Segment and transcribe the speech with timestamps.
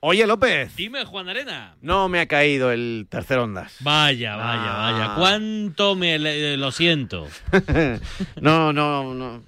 [0.00, 0.76] Oye, López.
[0.76, 1.74] Dime, Juan Arena.
[1.82, 3.76] No me ha caído el tercer ondas.
[3.80, 4.92] Vaya, vaya, Ah.
[4.92, 5.14] vaya.
[5.16, 7.26] ¿Cuánto me le- lo siento?
[8.40, 9.42] no, no, no.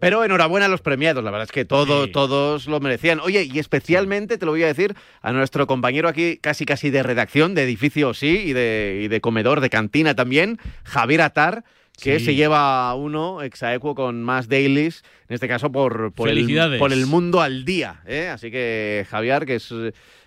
[0.00, 2.12] Pero enhorabuena a los premiados, la verdad es que todos, Sí.
[2.12, 3.20] todos lo merecían.
[3.20, 7.02] Oye, y especialmente te lo voy a decir a nuestro compañero aquí, casi casi de
[7.02, 11.64] redacción, de edificio sí, y de, y de comedor, de cantina también, Javier Atar,
[12.00, 12.24] que Sí.
[12.26, 16.78] se lleva uno exaequo con más dailies, en este caso por, por, el, Felicidades.
[16.78, 18.02] por el mundo al día.
[18.06, 18.28] ¿eh?
[18.28, 19.72] Así que Javier, que es,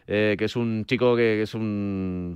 [0.08, 2.36] eh, que es un chico que es un...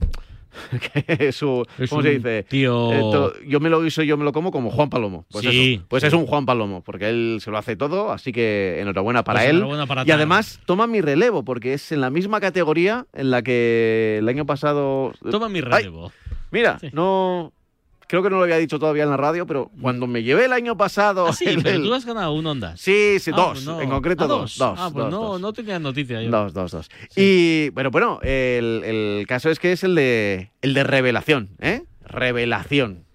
[0.93, 2.43] que es un Es ¿Cómo un se dice?
[2.43, 5.25] tío- Eh, to- yo me lo guiso, yo me lo como como Juan Palomo.
[5.31, 6.07] Pues Sí, eso, pues sí.
[6.07, 9.49] es un Juan Palomo, porque él se lo hace todo, así que enhorabuena para Pues
[9.49, 9.55] él.
[9.55, 13.41] enhorabuena para y además toma mi relevo, porque es en la misma categoría en la
[13.43, 15.13] que el año pasado.
[15.31, 16.11] Toma mi Ay, relevo.
[16.51, 16.89] mira, Sí.
[16.91, 17.53] no.
[18.11, 20.51] Creo que no lo había dicho todavía en la radio, pero cuando me llevé el
[20.51, 21.27] año pasado.
[21.27, 22.77] Ah, sí, el- pero tú has ganado un Ondas.
[22.77, 23.79] Sí, sí, Ah, dos, pues no.
[23.79, 24.57] en concreto Ah, dos.
[24.57, 25.39] Dos, Ah, pues dos, no, dos.
[25.41, 26.29] no tenía noticia yo.
[26.29, 26.89] Dos, dos, dos.
[27.15, 31.83] Y bueno, bueno, el, el caso es que es el de el de revelación, ¿eh?
[32.05, 33.05] Revelación.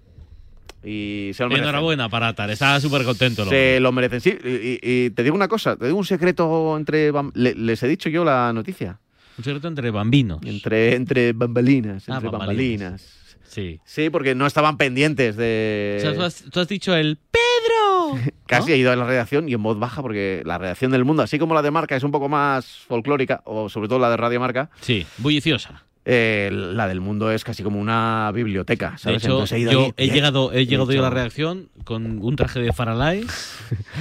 [0.83, 1.65] Y se lo merecen.
[1.69, 3.43] Enhorabuena para Atar, está súper contento.
[3.43, 4.39] el Se lo merecen, sí.
[4.83, 7.13] Y, te digo una cosa, te digo un secreto entre...
[7.35, 8.99] les he dicho yo la noticia.
[9.37, 10.41] Un secreto entre bambinos.
[10.43, 12.81] Entre, entre bambalinas, Ah, entre bambalinas.
[12.81, 13.26] bambalinas.
[13.49, 13.81] Sí.
[13.85, 15.97] Sí, porque no estaban pendientes de...
[15.99, 18.21] O sea, tú has, tú has dicho el Pedro.
[18.47, 18.75] Casi ¿no?
[18.75, 21.39] he ido a la redacción y en voz baja, porque la redacción del mundo, así
[21.39, 24.41] como la de Marca es un poco más folclórica, o sobre todo la de Radio
[24.41, 25.83] Marca, Sí, bulliciosa.
[26.05, 29.23] eh, la del mundo es casi como una biblioteca, De ¿sabes?
[29.25, 32.37] hecho, Entonces he ido yo he llegado, he llegado yo a la redacción con un
[32.37, 33.27] traje de Faralay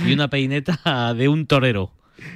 [0.06, 1.92] y una peineta de un torero.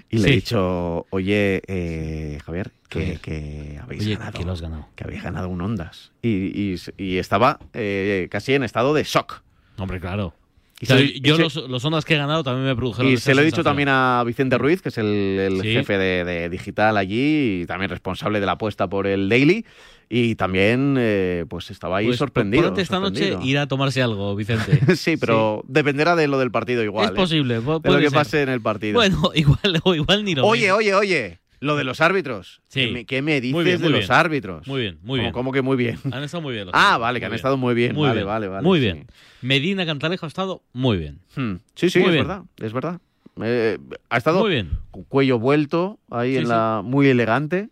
[0.10, 0.30] Y le Sí.
[0.30, 3.20] he dicho, oye, eh, Javier, que, Javier.
[3.22, 4.40] que habéis Oye, ganado.
[4.40, 4.88] que lo has ganado.
[4.96, 6.12] que habéis ganado un Ondas.
[6.22, 9.42] Y, y- y estaba eh, casi en estado de shock.
[9.78, 10.34] Hombre, claro.
[10.82, 13.36] Y se yo y los, los ondas que he ganado también me produjeron Y se
[13.36, 15.74] lo he dicho también a Vicente Ruiz, que es el, el Sí.
[15.74, 19.66] jefe de, de digital allí y también responsable de la apuesta por el Daily.
[20.12, 22.74] Y también, eh, pues estaba ahí Pues, sorprendido.
[22.78, 23.42] esta noche sorprendido.
[23.52, 24.80] ir a tomarse algo, Vicente.
[24.96, 27.06] sí, pero dependerá de lo del partido igual.
[27.06, 27.16] es ¿eh?
[27.16, 28.12] posible, De lo que ser.
[28.12, 28.96] pase en el partido.
[28.96, 30.72] Bueno, igual, o igual ni lo oye, ves.
[30.72, 32.62] oye, oye, lo de los árbitros.
[32.68, 32.82] Sí.
[32.88, 34.12] ¿Qué me, qué me dices bien, de los bien.
[34.12, 34.68] árbitros?
[34.68, 35.34] Muy bien, muy ¿Cómo- bien.
[35.34, 36.00] ¿Cómo que muy bien?
[36.12, 36.66] Han estado muy bien.
[36.68, 37.36] los Ah, vale, que han bien.
[37.38, 37.94] estado muy bien.
[37.96, 38.28] Muy vale, bien.
[38.28, 38.64] vale, vale.
[38.66, 38.86] Muy sí.
[38.86, 39.08] bien.
[39.42, 41.20] Medina Cantalejo ha estado muy bien.
[41.36, 41.56] Hmm.
[41.76, 43.02] Sí, sí, Muy es verdad, es verdad.
[43.42, 43.78] Eh,
[44.10, 44.72] ha estado Muy bien.
[44.92, 47.70] con cuello vuelto, ahí Sí, en la muy elegante.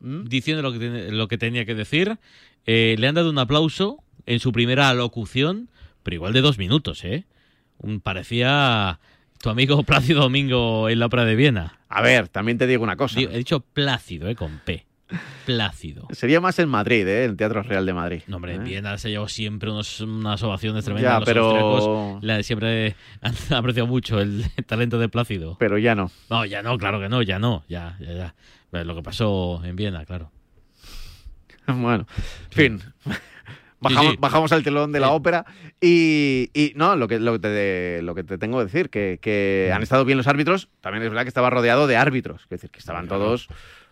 [0.00, 0.24] ¿Mm?
[0.24, 2.16] Diciendo lo que, lo que tenía que decir.
[2.66, 5.68] Eh, le han dado un aplauso en su primera locución,
[6.02, 7.24] pero igual de dos minutos, ¿eh?
[7.78, 9.00] Un, parecía
[9.42, 11.78] tu amigo Plácido Domingo en la ópera de Viena.
[11.88, 13.18] A ver, también te digo una cosa.
[13.18, 14.34] Digo, He dicho Plácido, ¿eh?
[14.36, 14.86] Con P.
[15.44, 16.06] Plácido.
[16.12, 17.24] Sería más en Madrid, ¿eh?
[17.26, 18.22] El Teatro Real de Madrid.
[18.28, 18.56] No, hombre, ¿eh?
[18.56, 21.12] en Viena se llevó siempre unos- unas ovaciones tremendas.
[21.12, 22.18] Ya, los pero-.
[22.22, 25.56] La- siempre han apreciado mucho el talento de Plácido.
[25.58, 26.10] Pero ya no.
[26.30, 28.34] No, ya no, claro que no, ya no, ya, ya, ya.
[28.70, 30.30] Pero Lo que pasó en Viena, claro.
[31.66, 32.06] bueno,
[32.50, 32.82] en fin.
[33.82, 35.44] Bajamos, bajamos al telón de la ópera
[35.80, 39.18] y, y no, lo que, lo, que te, lo que te tengo que decir, que,
[39.20, 42.48] que han estado bien los árbitros, también es verdad que estaba rodeado de árbitros, es
[42.48, 43.48] decir, que estaban todos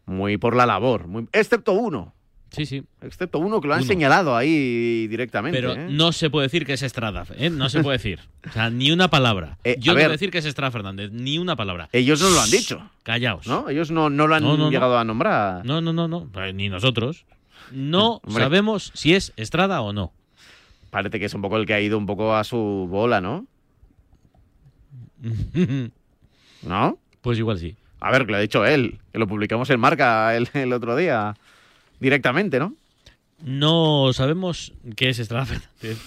[0.07, 2.15] muy por la labor, muy, excepto uno,
[2.53, 2.83] Sí, sí.
[3.01, 3.87] excepto uno que lo han Uno.
[3.87, 5.57] señalado ahí directamente.
[5.57, 5.87] Pero ¿eh?
[5.89, 7.49] no se puede decir que es Estrada, ¿eh?
[7.49, 8.19] No se puede decir.
[8.49, 9.57] O sea, ni una palabra.
[9.65, 10.11] Eh, Yo no ver.
[10.11, 11.89] decir que es Estrada Fernández, ni una palabra.
[11.93, 13.47] Ellos no lo han dicho, Callaos.
[13.47, 13.69] ¿no?
[13.69, 14.71] Ellos no, no lo han No, no, no.
[14.73, 15.65] llegado a nombrar.
[15.65, 16.29] No, no, no, no.
[16.45, 17.25] Eh, Ni nosotros.
[17.71, 18.43] No Hombre.
[18.43, 20.13] sabemos si es Estrada o no.
[20.91, 23.47] Parece que es un poco el que ha ido un poco a su bola, ¿no?
[26.63, 26.99] ¿No?
[27.21, 27.77] pues igual sí.
[28.01, 30.97] A ver, que lo ha dicho él, que lo publicamos en marca el, el otro
[30.97, 31.37] día
[32.01, 32.75] directamente, ¿no?
[33.45, 35.99] No sabemos qué es Estrada Fernández.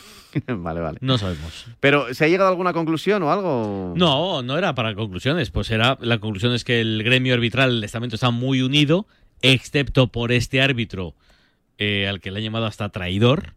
[0.48, 0.98] vale, vale.
[1.02, 1.66] No sabemos.
[1.80, 3.94] Pero, ¿se ha llegado a alguna conclusión o algo?
[3.96, 5.52] No, no era para conclusiones.
[5.52, 9.08] Pues era la conclusión es que el gremio arbitral, el estamento está muy unido,
[9.42, 11.16] excepto por este árbitro
[11.84, 13.54] eh, al que le han llamado hasta traidor,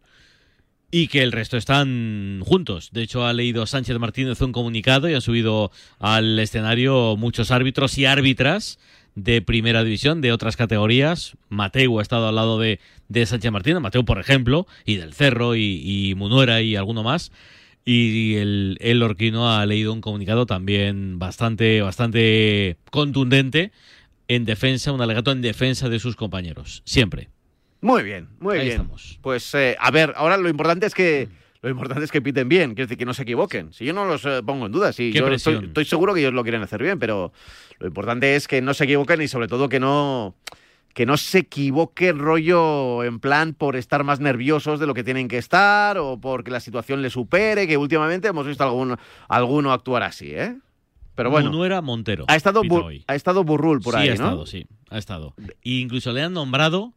[0.90, 2.90] y que el resto están juntos.
[2.92, 7.98] De hecho, ha leído Sánchez Martínez un comunicado y han subido al escenario muchos árbitros
[7.98, 8.78] y árbitras
[9.14, 11.36] de primera división, de otras categorías.
[11.48, 15.56] Mateu ha estado al lado de, de Sánchez Martínez, Mateu, por ejemplo, y del Cerro
[15.56, 17.32] y, y Munuera y alguno más.
[17.84, 23.72] Y el, el Orquino ha leído un comunicado también bastante, bastante contundente
[24.28, 26.82] en defensa, un alegato en defensa de sus compañeros.
[26.84, 27.28] Siempre.
[27.86, 28.80] Muy bien, muy Ahí bien.
[28.80, 29.20] estamos.
[29.22, 31.28] Pues, eh, a ver, ahora lo importante es que
[31.62, 33.72] lo importante es que piten bien, quiero decir, que no se equivoquen.
[33.72, 36.34] Si yo no los eh, pongo en duda, si yo estoy, estoy seguro que ellos
[36.34, 37.32] lo quieren hacer bien, pero
[37.78, 40.34] lo importante es que no se equivoquen y sobre todo que no
[40.94, 45.28] que no se equivoque rollo en plan por estar más nerviosos de lo que tienen
[45.28, 48.96] que estar o porque la situación les supere, que últimamente hemos visto algún,
[49.28, 50.56] alguno actuar así, ¿eh?
[51.14, 51.50] Pero bueno.
[51.50, 52.24] Munuera Montero.
[52.26, 52.62] Ha estado,
[53.06, 54.24] ha estado Burrul por sí, ahí, ha ¿no?
[54.24, 55.34] estado, sí, ha estado.
[55.62, 56.94] E incluso le han nombrado.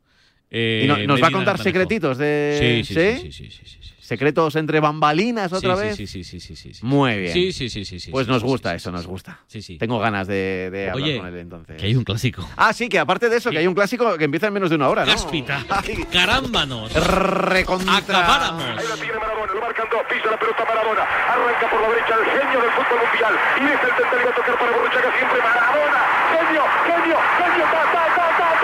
[0.51, 2.83] Eh, Y no- nos va a Medina contar secretitos de.
[2.83, 3.89] Sí, sí, sí, sí, sí, sí, sí, sí.
[4.09, 5.95] Secretos entre bambalinas otra Sí, vez.
[5.95, 6.79] Sí, sí, sí, sí, sí, sí.
[6.83, 7.31] Muy bien.
[7.31, 8.09] Sí, sí, sí, sí, sí.
[8.09, 9.39] Pues sí, nos gusta sí, eso, sí, nos gusta.
[9.45, 9.77] Sí, sí.
[9.77, 11.77] Tengo ganas de, de hablar Oye, con él entonces.
[11.77, 12.49] Que hay un clásico.
[12.57, 14.77] Ah, sí, que aparte de eso, que hay un clásico que empieza en menos de
[14.77, 15.11] una hora, ¿no?
[15.11, 15.63] Cáspita.
[16.11, 16.91] Carámbanos.
[16.93, 17.97] recontra.
[17.97, 18.63] Acabáramos.
[18.63, 22.13] Ahí la tiene Marabona, lo marcan dos, pisa la pelota Marabona, arranca por la derecha
[22.17, 25.09] el genio del fútbol mundial y deja el central y va a tocar para Borruchaga
[25.15, 26.01] siempre Marabona,
[26.33, 28.58] genio, genio, genio, ta, ta, ta, ta.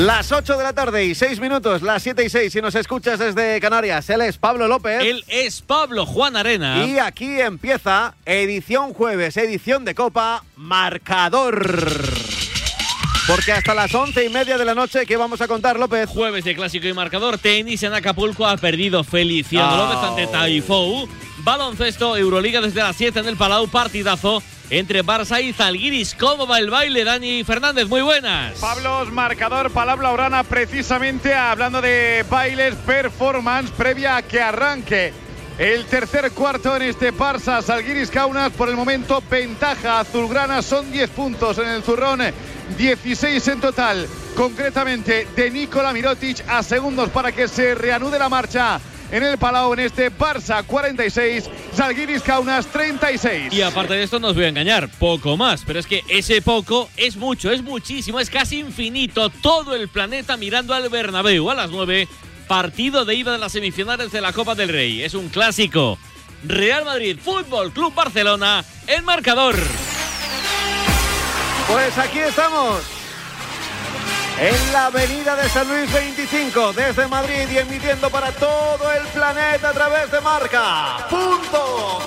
[0.00, 3.18] Las 8 de la tarde y 6 minutos, las 7 y 6, si nos escuchas
[3.18, 4.08] desde Canarias.
[4.08, 5.02] Él es Pablo López.
[5.02, 6.86] Él es Pablo Juan Arena.
[6.86, 11.66] Y aquí empieza edición jueves, edición de Copa, marcador.
[13.26, 16.08] Porque hasta las once y media de la noche, ¿qué vamos a contar, López?
[16.08, 17.36] Jueves de clásico y marcador.
[17.36, 19.76] Tenis en Acapulco ha perdido Feliciano.
[19.76, 21.06] López ante Taifou.
[21.42, 23.68] Baloncesto, Euroliga desde las 7 en el Palau.
[23.68, 26.14] Partidazo entre Barça y Zalgiris.
[26.14, 27.88] ¿Cómo va el baile, Dani Fernández?
[27.88, 28.58] Muy buenas.
[28.58, 35.12] Pablos, marcador, palabra orana, precisamente hablando de bailes, performance previa a que arranque
[35.58, 38.52] el tercer cuarto en este Barça Salguiris Kaunas.
[38.52, 42.20] Por el momento, ventaja azulgrana, son 10 puntos en el zurrón,
[42.78, 44.08] 16 en total.
[44.36, 49.72] Concretamente, de Nikola Mirotic a segundos para que se reanude la marcha en el Palau
[49.72, 53.52] en este Barça 46, Salguiris Kaunas 36.
[53.52, 55.62] Y aparte de esto, no os voy a engañar, poco más.
[55.66, 59.30] Pero es que ese poco es mucho, es muchísimo, es casi infinito.
[59.30, 62.08] Todo el planeta mirando al Bernabéu a las 9.
[62.46, 65.02] Partido de ida de las semifinales de la Copa del Rey.
[65.02, 65.98] Es un clásico.
[66.42, 69.56] Real Madrid, Fútbol Club Barcelona, el marcador.
[71.68, 72.99] Pues aquí estamos.
[74.40, 79.68] En la avenida de San Luis 25, desde Madrid y emitiendo para todo el planeta
[79.68, 81.06] a través de marca.
[81.10, 81.98] Punto.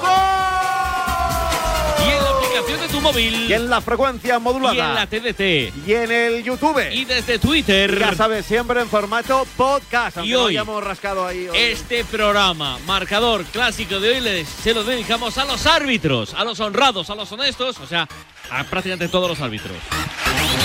[2.03, 3.35] Y en la aplicación de tu móvil.
[3.49, 4.73] Y en la frecuencia modulada.
[4.73, 5.87] Y en la TDT.
[5.87, 6.81] Y en el YouTube.
[6.91, 7.99] Y desde Twitter.
[7.99, 10.17] ya sabes, siempre en formato podcast.
[10.23, 11.47] Y hoy, hayamos rascado ahí.
[11.47, 11.55] hoy.
[11.57, 16.59] Este programa, marcador clásico de hoy, les- se lo dedicamos a los árbitros, a los
[16.59, 18.07] honrados, a los honestos, o sea,
[18.49, 19.77] a prácticamente todos los árbitros.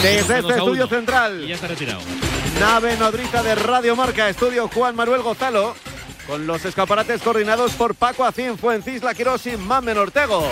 [0.03, 0.89] Desde este estudio uno.
[0.89, 1.45] central.
[1.45, 2.01] Y ya está retirado.
[2.61, 5.75] Nave nodriza de Radio Marca, estudio Juan Manuel Gozalo,
[6.27, 10.49] con los escaparates coordinados por Paco Acín, Fuencisla Quirós y Mamen Ortego.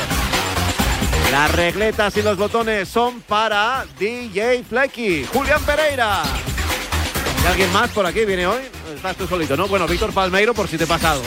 [1.30, 6.22] Las regletas y los botones son para DJ Flecky, Julián Pereira.
[7.42, 8.62] ¿Y alguien más por aquí viene hoy?
[8.94, 9.66] Estás tú solito, ¿no?
[9.66, 11.24] Bueno, Víctor Palmeiro, por si te pasa algo.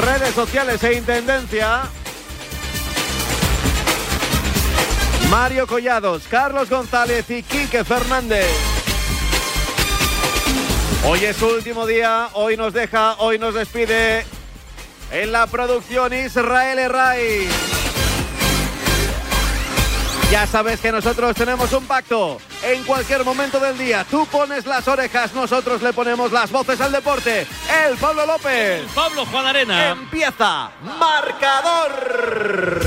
[0.00, 1.82] Redes sociales e intendencia.
[5.34, 8.46] Mario Collados, Carlos González y Quique Fernández.
[11.04, 14.24] Hoy es su último día, hoy nos deja, hoy nos despide
[15.10, 17.48] en la producción Israel Herray.
[20.30, 22.38] Ya sabes que nosotros tenemos un pacto.
[22.62, 26.92] En cualquier momento del día, tú pones las orejas, nosotros le ponemos las voces al
[26.92, 27.44] deporte.
[27.88, 28.84] El Pablo López.
[28.94, 29.88] Pablo Juan Arena.
[29.88, 30.70] Empieza.
[31.00, 32.84] Marcador.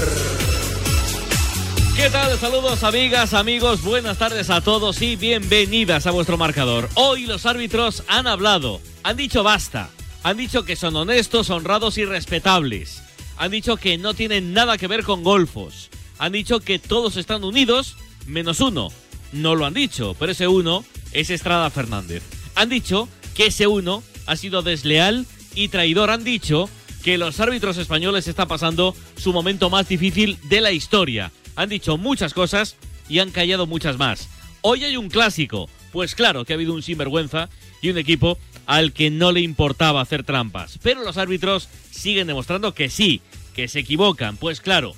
[1.98, 2.38] ¿Qué tal?
[2.38, 6.88] Saludos amigas, amigos, buenas tardes a todos y bienvenidas a vuestro marcador.
[6.94, 9.90] Hoy los árbitros han hablado, han dicho basta,
[10.22, 13.02] han dicho que son honestos, honrados y respetables,
[13.36, 15.90] han dicho que no tienen nada que ver con golfos,
[16.20, 18.90] han dicho que todos están unidos menos uno.
[19.32, 22.22] No lo han dicho, pero ese uno es Estrada Fernández.
[22.54, 25.26] Han dicho que ese uno ha sido desleal
[25.56, 26.12] y traidor.
[26.12, 26.70] Han dicho
[27.04, 31.32] que los árbitros españoles están pasando su momento más difícil de la historia.
[31.58, 32.78] Han dicho muchas cosas
[33.10, 34.30] y han callado muchas más.
[34.62, 35.68] Hoy hay un clásico.
[35.92, 37.50] Pues claro que ha habido un sinvergüenza
[37.82, 38.38] y un equipo
[38.68, 40.78] al que no le importaba hacer trampas.
[40.84, 43.22] Pero los árbitros siguen demostrando que sí,
[43.56, 44.38] que se equivocan.
[44.38, 44.94] Pues claro,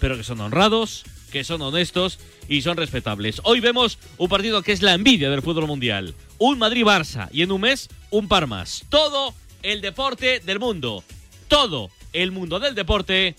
[0.00, 3.40] pero que son honrados, que son honestos y son respetables.
[3.44, 6.14] Hoy vemos un partido que es la envidia del fútbol mundial.
[6.36, 8.84] Un Madrid-Barça y en un mes un par más.
[8.90, 11.02] Todo el deporte del mundo.
[11.48, 13.34] Todo el mundo del deporte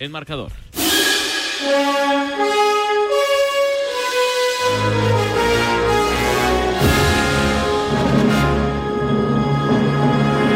[0.00, 0.61] en marcador.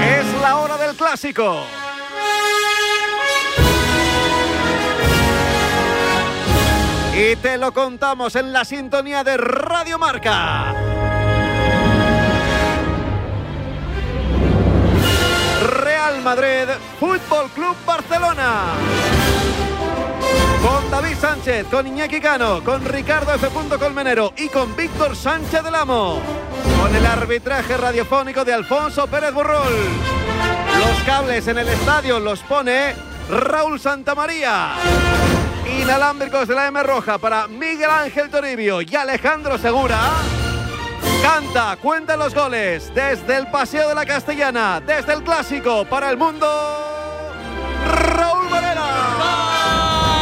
[0.02, 1.62] Es la hora del clásico.
[7.14, 10.74] Y te lo contamos en la sintonía de Radio Marca.
[15.80, 16.68] Real Madrid,
[17.00, 18.74] Fútbol Club Barcelona.
[20.62, 23.48] Con David Sánchez, con Iñaki Cano, con Ricardo F.
[23.78, 26.20] Colmenero y con Víctor Sánchez del Amo.
[26.80, 29.72] Con el arbitraje radiofónico de Alfonso Pérez Burrol.
[30.78, 32.94] Los cables en el estadio los pone
[33.30, 34.74] Raúl Santamaría.
[35.80, 39.98] Inalámbricos de la M Roja para Miguel Ángel Toribio y Alejandro Segura.
[41.22, 46.16] Canta, cuenta los goles desde el Paseo de la Castellana, desde el Clásico para el
[46.16, 46.46] mundo.
[48.14, 48.65] Raúl.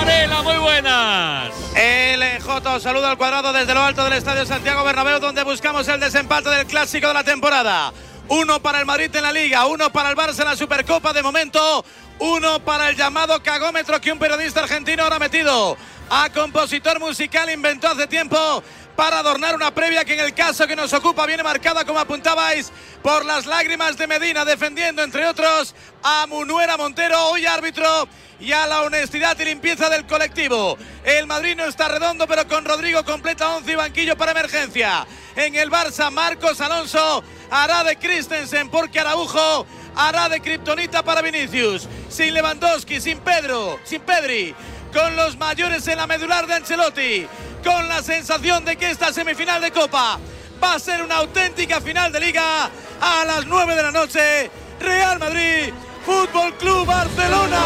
[0.05, 1.51] Muy buenas.
[1.75, 6.51] LJ saluda al cuadrado desde lo alto del Estadio Santiago Bernabéu donde buscamos el desempate
[6.51, 7.91] del Clásico de la temporada.
[8.29, 11.23] Uno para el Madrid en la Liga, uno para el Barça en la Supercopa de
[11.23, 11.85] momento,
[12.19, 15.79] uno para el llamado cagómetro que un periodista argentino ahora metido
[16.11, 18.63] a compositor musical inventó hace tiempo
[18.97, 22.71] para adornar una previa que en el caso que nos ocupa viene marcada, como apuntabais,
[23.03, 28.09] por las lágrimas de Medina, defendiendo, entre otros, a Munuera Montero, hoy árbitro,
[28.41, 30.77] y a la honestidad y limpieza del colectivo.
[31.05, 35.07] El Madrid no está redondo, pero con Rodrigo completa 11 y banquillo para emergencia.
[35.37, 41.89] En el Barça, Marcos Alonso hará de Christensen porque Araujo hará de Kryptonita para Vinicius.
[42.09, 44.55] Sin Lewandowski, sin Pedro, sin Pedri,
[44.95, 47.27] con los mayores en la medular de Ancelotti
[47.65, 50.19] con la sensación de que esta semifinal de Copa
[50.63, 52.71] va a ser una auténtica final de liga
[53.01, 54.51] a las 9 de la noche.
[54.79, 55.73] Real Madrid,
[56.05, 57.61] Fútbol Club Barcelona.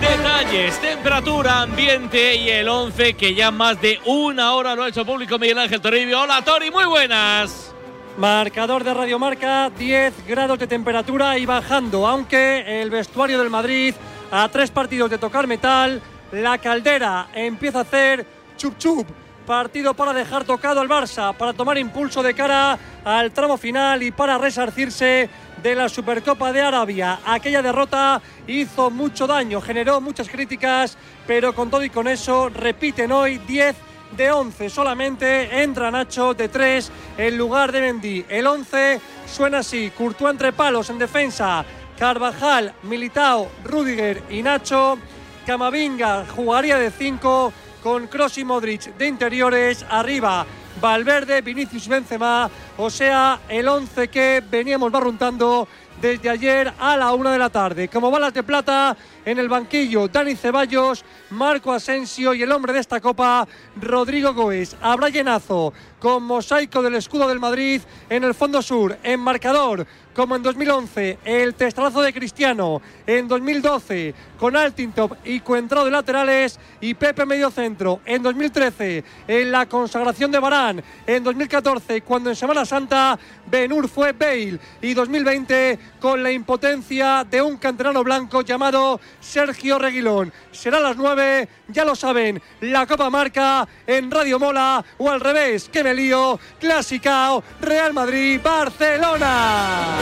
[0.00, 5.04] Detalles, temperatura, ambiente y el 11 que ya más de una hora lo ha hecho
[5.04, 6.20] público Miguel Ángel Toribio.
[6.20, 7.74] Hola Tori, muy buenas.
[8.18, 13.94] Marcador de Radio Marca, 10 grados de temperatura y bajando, aunque el vestuario del Madrid
[14.30, 16.00] a tres partidos de tocar metal,
[16.32, 19.06] la caldera empieza a hacer chup chup.
[19.46, 24.10] Partido para dejar tocado al Barça, para tomar impulso de cara al tramo final y
[24.10, 25.30] para resarcirse
[25.62, 27.20] de la Supercopa de Arabia.
[27.24, 33.12] Aquella derrota hizo mucho daño, generó muchas críticas, pero con todo y con eso repiten
[33.12, 33.76] hoy 10
[34.16, 34.68] de 11.
[34.68, 38.26] Solamente entra Nacho de 3 en lugar de Mendy.
[38.28, 41.64] El 11 suena así: Courtois entre palos en defensa.
[41.98, 44.98] Carvajal, Militao, Rudiger y Nacho.
[45.46, 50.44] Camavinga jugaría de 5 con Kroos y Modric de interiores, arriba
[50.80, 55.66] Valverde, Vinicius Benzema, o sea, el 11 que veníamos barruntando
[56.00, 57.88] desde ayer a la una de la tarde.
[57.88, 62.80] Como balas de plata en el banquillo, Dani Ceballos, Marco Asensio y el hombre de
[62.80, 63.48] esta copa,
[63.80, 64.76] Rodrigo Goes.
[64.82, 69.86] Habrá llenazo con mosaico del escudo del Madrid en el fondo sur, en marcador
[70.16, 76.58] como en 2011, el testazo de Cristiano, en 2012 con Altintop y Cuentrado de laterales
[76.80, 82.36] y Pepe medio centro, en 2013 en la consagración de Barán, en 2014 cuando en
[82.36, 89.00] Semana Santa Benur fue Bale y 2020 con la impotencia de un canterano blanco llamado
[89.20, 90.32] Sergio Reguilón.
[90.50, 95.20] Será a las 9, ya lo saben, la Copa Marca en Radio Mola o al
[95.20, 99.96] revés, que me lío, Clásica Real Madrid, Barcelona.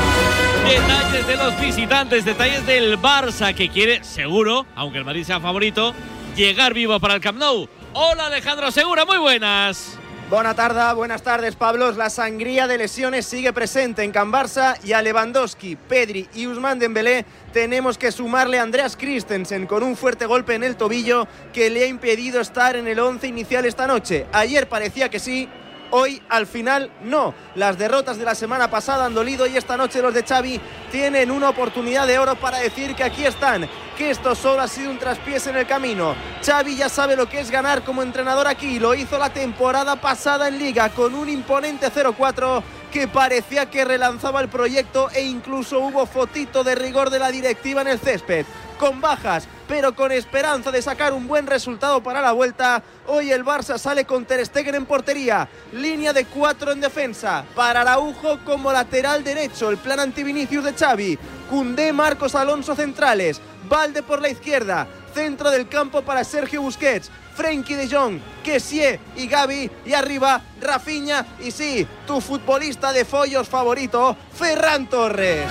[0.69, 5.95] Detalles de los visitantes, detalles del Barça que quiere, seguro, aunque el Madrid sea favorito,
[6.35, 7.69] llegar vivo para el Camp Nou.
[7.93, 9.99] Hola Alejandro Segura, muy buenas.
[10.35, 11.97] Buenas tardes, buenas tardes, Pablos.
[11.97, 16.81] La sangría de lesiones sigue presente en Can Barça y a Lewandowski, Pedri y Usman
[16.81, 21.71] Dembélé tenemos que sumarle a Andreas Christensen con un fuerte golpe en el tobillo que
[21.71, 24.27] le ha impedido estar en el 11 inicial esta noche.
[24.33, 25.49] Ayer parecía que sí,
[25.97, 27.33] Hoy al final no.
[27.55, 30.61] Las derrotas de la semana pasada han dolido y esta noche los de Xavi
[30.91, 34.91] tienen una oportunidad de oro para decir que aquí están, que esto solo ha sido
[34.91, 36.17] un traspiés en el camino.
[36.45, 40.49] Xavi ya sabe lo que es ganar como entrenador aquí, lo hizo la temporada pasada
[40.49, 42.61] en liga con un imponente 0-4
[42.93, 47.83] que parecía que relanzaba el proyecto e incluso hubo fotito de rigor de la directiva
[47.83, 48.47] en el césped
[48.79, 52.83] con bajas, pero con esperanza de sacar un buen resultado para la vuelta.
[53.07, 57.83] Hoy el Barça sale con Ter Stegen en portería, línea de cuatro en defensa, para
[57.83, 61.19] Araujo como lateral derecho, el plan anti-Vinicius de Xavi,
[61.49, 67.75] Cundé, Marcos Alonso centrales, Valde por la izquierda, centro del campo para Sergio Busquets, Frenkie
[67.75, 69.71] de Jong, Kessie y Gaby.
[69.87, 75.47] Y arriba, Rafinha y sí, tu futbolista de follos favorito, Ferran Torres.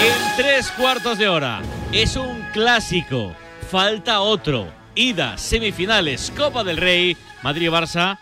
[0.00, 1.60] En tres cuartos de hora.
[1.92, 3.34] Es un clásico.
[3.70, 4.72] Falta otro.
[4.94, 8.18] Ida, semifinales, Copa del Rey, Madrid-Barça,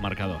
[0.00, 0.40] marcador.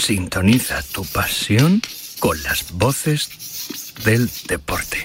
[0.00, 1.82] Sintoniza tu pasión
[2.20, 3.28] con las voces
[4.02, 5.04] del deporte.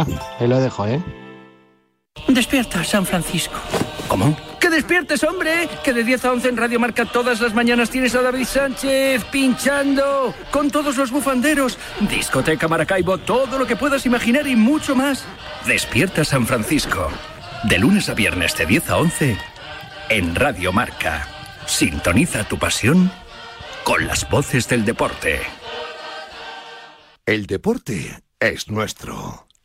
[0.00, 1.02] ahí lo dejo, ¿eh?
[2.28, 3.58] Despierta, San Francisco.
[4.08, 4.36] ¿Cómo?
[4.60, 5.68] ¡Que despiertes, hombre!
[5.82, 9.24] Que de 10 a 11 en Radio Marca todas las mañanas tienes a David Sánchez
[9.24, 11.78] pinchando con todos los bufanderos.
[12.00, 15.24] Discoteca Maracaibo, todo lo que puedas imaginar y mucho más.
[15.66, 17.10] Despierta San Francisco.
[17.64, 19.38] De lunes a viernes de 10 a 11
[20.10, 21.28] en Radio Marca.
[21.66, 23.10] Sintoniza tu pasión
[23.84, 25.40] con las voces del deporte.
[27.26, 29.43] El deporte es nuestro.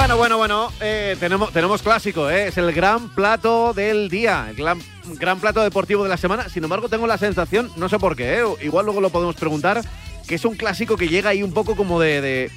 [0.00, 4.56] Bueno, bueno, bueno, eh, tenemos, tenemos clásico, eh, es el gran plato del día, el
[4.56, 4.78] gran,
[5.18, 6.48] gran plato deportivo de la semana.
[6.48, 9.82] Sin embargo, tengo la sensación, no sé por qué, eh, igual luego lo podemos preguntar,
[10.26, 12.50] que es un clásico que llega ahí un poco como de, de-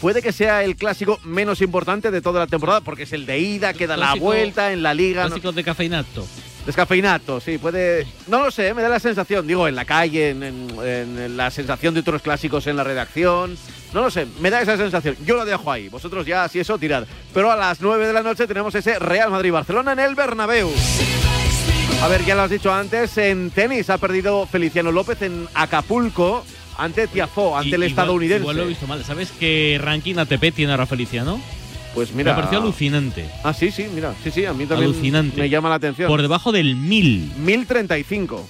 [0.00, 3.38] Puede que sea el clásico menos importante de toda la temporada, porque es el de
[3.40, 5.22] ida, que da la vuelta en la liga.
[5.24, 5.28] ¿no?
[5.30, 6.26] Clásicos de cafeinato.
[6.66, 8.06] Descafeinato, sí, puede.
[8.26, 11.50] No lo sé, me da la sensación, digo, en la calle, en, en- en la
[11.50, 13.56] sensación de otros clásicos en la redacción.
[13.92, 15.16] No lo sé, me da esa sensación.
[15.26, 17.04] Yo lo dejo ahí, vosotros ya, si eso, tirad.
[17.32, 20.70] Pero a las 9 de la noche tenemos ese Real Madrid-Barcelona en el Bernabéu.
[22.02, 26.44] A ver, ya lo has dicho antes, en tenis ha perdido Feliciano López en Acapulco
[26.76, 28.40] ante Tiafó, ante Y- el igual- estadounidense.
[28.42, 29.04] Igual lo he visto mal.
[29.04, 31.40] ¿Sabes qué ranking ATP tiene ahora Feliciano?
[31.94, 32.32] Pues mira.
[32.32, 33.28] Me pareció alucinante.
[33.44, 34.14] Ah, sí, sí, mira.
[34.22, 35.40] Sí, sí, a mí también Alucinante.
[35.40, 36.08] me llama la atención.
[36.08, 37.32] Por debajo del 1000.
[37.38, 38.48] 1035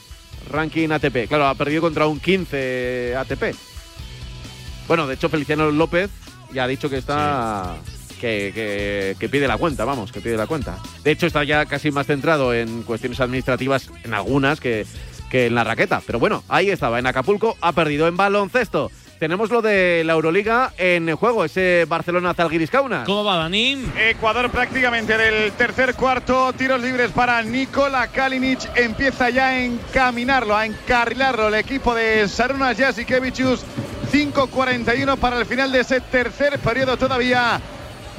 [0.50, 1.28] ranking ATP.
[1.28, 3.54] Claro, ha perdido contra un 15 ATP.
[4.88, 6.10] Bueno, de hecho, Feliciano López
[6.52, 7.76] ya ha dicho que está.
[8.20, 10.78] Que, que- que pide la cuenta, vamos, que pide la cuenta.
[11.02, 14.86] De hecho, está ya casi más centrado en cuestiones administrativas, en algunas, que,
[15.30, 16.00] que en la raqueta.
[16.06, 18.90] Pero bueno, ahí estaba, en Acapulco, ha perdido en baloncesto.
[19.18, 23.06] Tenemos lo de la Euroliga en juego, ese Barcelona-Zalgiris Kaunas.
[23.06, 23.84] ¿Cómo va, Dani?
[23.96, 30.66] Ecuador prácticamente del tercer cuarto, tiros libres para Nikola Kalinic, empieza ya a encaminarlo, a
[30.66, 33.64] encarrilarlo el equipo de Sarunas Jasikevicius,
[34.12, 37.60] 5.41 para el final de ese tercer periodo todavía.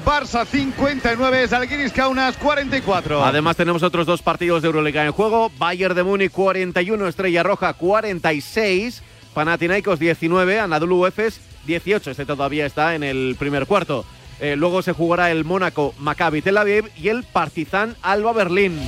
[0.05, 3.25] Barça 59, Zalgiris Kaunas 44.
[3.25, 5.51] Además tenemos otros dos partidos de Euroliga en juego.
[5.57, 9.01] Bayern de Múnich 41, Estrella Roja 46,
[9.35, 12.09] Panathinaikos 19, Anadolu Efes 18.
[12.11, 14.05] Este todavía está en el primer cuarto.
[14.39, 18.79] Eh, luego se jugará el Mónaco Maccabi Tel Aviv y el Partizan Alba Berlín.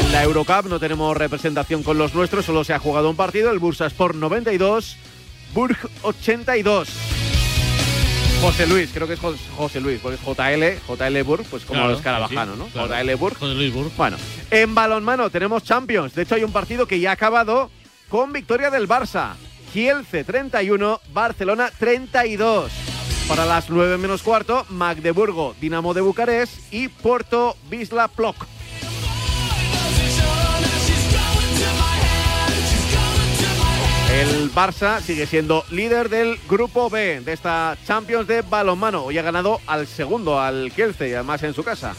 [0.00, 3.50] En la Eurocup no tenemos representación con los nuestros, solo se ha jugado un partido,
[3.50, 4.96] el Bursaspor 92,
[5.54, 6.88] Burg 82.
[8.40, 11.78] José Luis, creo que es Jos- José Luis, porque es JL, JL Burg, pues como
[11.78, 12.66] Claro, los carabajano, sí, ¿no?
[12.66, 12.88] claro.
[12.88, 13.36] JL Burg.
[13.38, 13.92] José Luis Burg.
[13.96, 14.16] Bueno,
[14.50, 16.14] en balonmano tenemos Champions.
[16.14, 17.70] De hecho, hay un partido que ya ha acabado
[18.12, 19.36] con victoria del Barça.
[19.72, 22.70] Kielce 31, Barcelona 32.
[23.26, 28.36] Para las 9 menos cuarto, Magdeburgo, Dinamo de Bucarest y Porto Wisla Plock.
[34.12, 39.04] El Barça sigue siendo líder del grupo B de esta Champions de balonmano.
[39.04, 41.94] Hoy ha ganado al segundo, al Kielce, y además en su casa.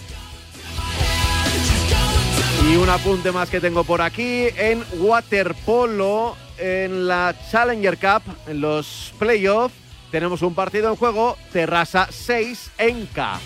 [2.69, 8.61] Y un apunte más que tengo por aquí en waterpolo en la Challenger Cup en
[8.61, 9.75] los playoffs
[10.11, 13.39] tenemos un partido en juego Terrassa 6 Enka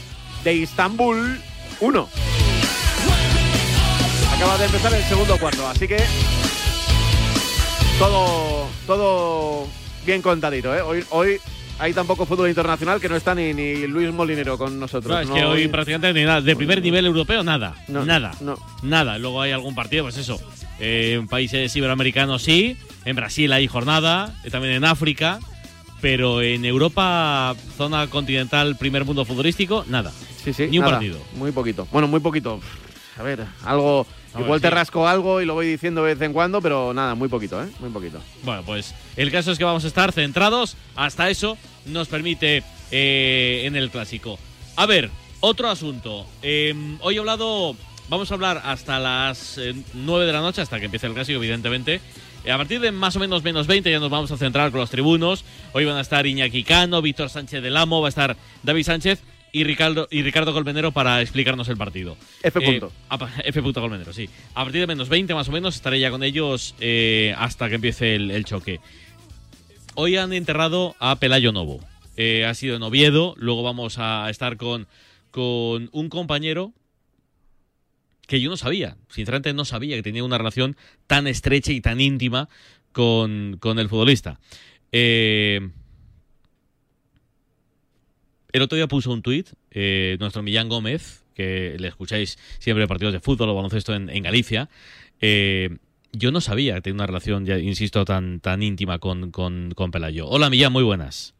[0.44, 1.42] de Istambul
[1.80, 2.10] 1
[4.36, 5.98] acaba de empezar el segundo cuarto así que
[7.98, 9.68] todo, todo
[10.06, 10.82] bien contadito, ¿eh?
[10.82, 11.42] Hoy, hoy
[11.80, 15.12] hay tan poco fútbol internacional que no está ni, ni Luis Molinero con nosotros.
[15.14, 16.42] No, es No, que hoy prácticamente ni nada.
[16.42, 17.76] De primer nivel europeo, nada.
[17.88, 18.32] No, nada.
[18.84, 19.18] Nada.
[19.18, 20.40] Luego hay algún partido, pues eso.
[20.80, 22.78] eh, en países iberoamericanos sí.
[23.06, 24.34] En Brasil hay jornada.
[24.44, 25.40] eh, también en África.
[26.00, 30.12] Pero en Europa, zona continental, primer mundo futbolístico, nada.
[30.44, 31.20] Sí, sí, Ni un nada, partido.
[31.36, 31.88] Muy poquito.
[31.92, 32.60] Bueno, muy poquito.
[33.18, 34.06] A ver, algo.
[34.34, 34.74] A ver, igual te sí.
[34.74, 37.68] rasco algo y lo voy diciendo de vez en cuando, pero nada, muy poquito, ¿eh?
[37.80, 38.20] Muy poquito.
[38.44, 40.76] Bueno, pues el caso es que vamos a estar centrados.
[40.96, 44.38] Hasta eso nos permite eh, en el clásico.
[44.76, 45.10] A ver,
[45.40, 46.26] otro asunto.
[46.42, 47.76] Eh, hoy he hablado,
[48.10, 51.38] vamos a hablar hasta las eh, 9 de la noche, hasta que empiece el clásico,
[51.38, 52.02] evidentemente.
[52.44, 54.80] Eh, a partir de más o menos menos 20 ya nos vamos a centrar con
[54.80, 55.44] los tribunos.
[55.74, 59.22] Hoy van a estar Iñaki Cano, Víctor Sánchez del Amo, va a estar David Sánchez
[59.52, 62.18] y Ricardo, y Ricardo Colmenero para explicarnos el partido.
[62.44, 62.60] F.
[62.60, 62.92] Eh, punto.
[63.44, 63.62] F.
[63.62, 64.30] punto Colmenero, sí.
[64.54, 67.76] A partir de menos 20 más o menos estaré ya con ellos eh, hasta que
[67.76, 68.80] empiece el, el choque.
[69.96, 71.80] Hoy han enterrado a Pelayo Novo.
[72.18, 73.34] Eh, ha sido en Oviedo.
[73.38, 74.88] Luego vamos a estar con,
[75.32, 76.74] con un compañero
[78.28, 78.98] que yo no sabía.
[79.10, 80.76] Sinceramente no sabía que tenía una relación
[81.08, 82.50] tan estrecha y tan íntima
[82.92, 84.40] con, con el futbolista.
[84.92, 85.70] Eh,
[88.58, 92.88] el otro día puso un tuit, eh, nuestro Millán Gómez, que le escucháis siempre en
[92.90, 94.70] partidos de fútbol o baloncesto en, en Galicia.
[95.22, 95.78] eh,
[96.14, 99.92] yo no sabía que tenía una relación, ya insisto, tan, tan íntima con, con, con
[99.92, 100.28] Pelayo.
[100.28, 101.36] Hola Millán, muy buenas.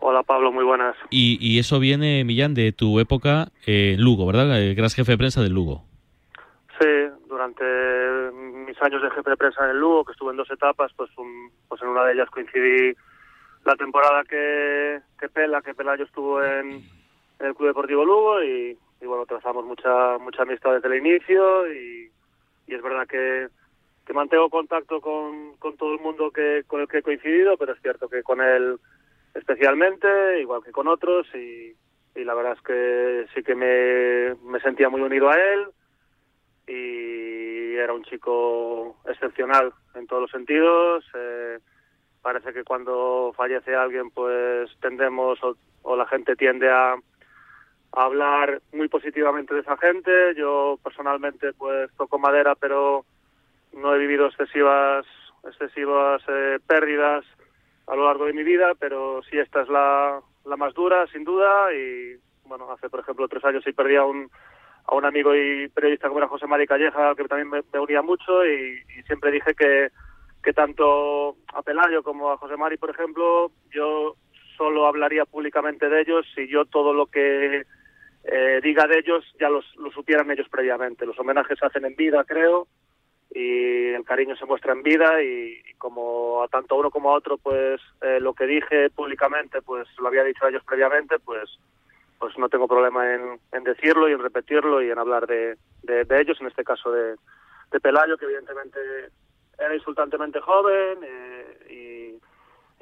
[0.00, 0.96] Hola Pablo, muy buenas.
[1.10, 4.60] Y, y eso viene, Millán, de tu época en Lugo, ¿verdad?
[4.60, 5.84] Eh, Que eras jefe de prensa del Lugo.
[6.80, 6.86] Sí,
[7.28, 7.62] durante
[8.66, 11.10] mis años de jefe de prensa en el Lugo, que estuve en dos etapas, pues,
[11.16, 12.94] un- pues en una de ellas coincidí
[13.64, 16.82] la temporada que, que Pela, que Pelayo estuvo en,
[17.40, 21.72] en el Club Deportivo Lugo y, y bueno, trazamos mucha mucha amistad desde el inicio
[21.72, 22.10] y,
[22.66, 23.48] y es verdad que,
[24.06, 27.72] que mantengo contacto con, con todo el mundo que con el que he coincidido, pero
[27.72, 28.78] es cierto que con él
[29.34, 31.74] especialmente, igual que con otros y,
[32.14, 35.66] y la verdad es que sí que me, me sentía muy unido a él
[36.66, 41.04] y era un chico excepcional en todos los sentidos.
[41.14, 41.58] eh,
[42.24, 48.88] parece que cuando fallece alguien, pues tendemos o, la gente tiende a, a hablar muy
[48.88, 50.34] positivamente de esa gente.
[50.34, 53.04] Yo personalmente, pues toco madera, pero
[53.74, 55.04] no he vivido excesivas
[55.46, 57.22] excesivas eh, pérdidas
[57.86, 61.24] a lo largo de mi vida, pero sí esta es la, la más dura, sin
[61.24, 61.74] duda.
[61.74, 64.30] Y bueno, hace por ejemplo tres años sí perdí a un
[64.86, 68.44] a un amigo y periodista como era José Mari Calleja, que también me, unía mucho
[68.46, 69.90] y siempre dije que,
[70.44, 74.14] que tanto a Pelayo como a José Mari, por ejemplo, yo
[74.56, 77.64] solo hablaría públicamente de ellos si yo todo lo que
[78.24, 81.06] eh, diga de ellos ya los, lo supieran ellos previamente.
[81.06, 82.68] Los homenajes se hacen en vida, creo,
[83.34, 87.38] y el cariño se muestra en vida y, como a tanto uno como a otro,
[87.38, 91.58] pues eh, lo que dije públicamente, pues lo había dicho a ellos previamente, pues
[92.18, 96.40] pues no tengo problema en, decirlo y en repetirlo y en hablar de, de, ellos,
[96.40, 97.16] en este caso de
[97.82, 98.78] Pelayo, que evidentemente
[99.58, 102.33] era insultantemente joven eh, y,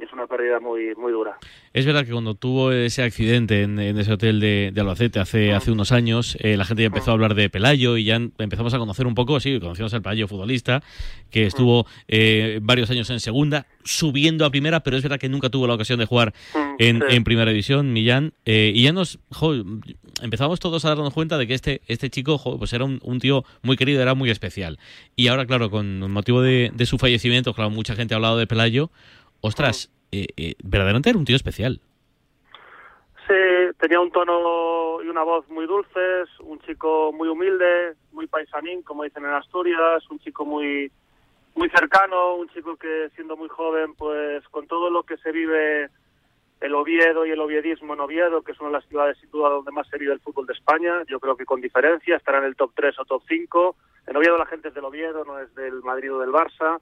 [0.05, 1.39] es una pérdida muy muy dura.
[1.73, 5.53] Es verdad que cuando tuvo ese accidente en, en ese hotel de, de Albacete hace,
[5.53, 8.75] hace unos años, eh, la gente ya empezó a hablar de Pelayo y ya empezamos
[8.75, 10.83] a conocer un poco, sí, conocimos al Pelayo futbolista,
[11.31, 15.49] que estuvo eh, varios años en segunda, subiendo a primera, pero es verdad que nunca
[15.49, 16.35] tuvo la ocasión de jugar
[16.79, 17.05] en, sí.
[17.17, 18.33] en primera división, Millán.
[18.45, 19.55] eh, y ya nos jo,
[20.21, 23.19] empezamos todos a darnos cuenta de que este, este chico jo, pues era un, un
[23.19, 24.79] tío muy querido, era muy especial.
[25.17, 28.47] Y ahora, claro, con motivo de, de su fallecimiento, claro, mucha gente ha hablado de
[28.47, 28.91] Pelayo.
[29.43, 31.81] Ostras, eh, eh, verdaderamente era un tío especial.
[33.27, 33.35] Sí,
[33.79, 39.03] tenía un tono y una voz muy dulces, un chico muy humilde, muy paisanín, como
[39.03, 40.91] dicen en Asturias, un chico muy
[41.55, 45.91] muy cercano, un chico que siendo muy joven, pues con todo lo que se vive
[46.61, 49.51] el Oviedo y el oviedismo en Oviedo, que es una de las ciudades sin duda
[49.51, 52.45] donde más se vive el fútbol de España, yo creo que con diferencia estará en
[52.45, 53.77] el top 3 o top 5.
[54.07, 56.81] En Oviedo la gente es del Oviedo, no es del Madrid o del Barça.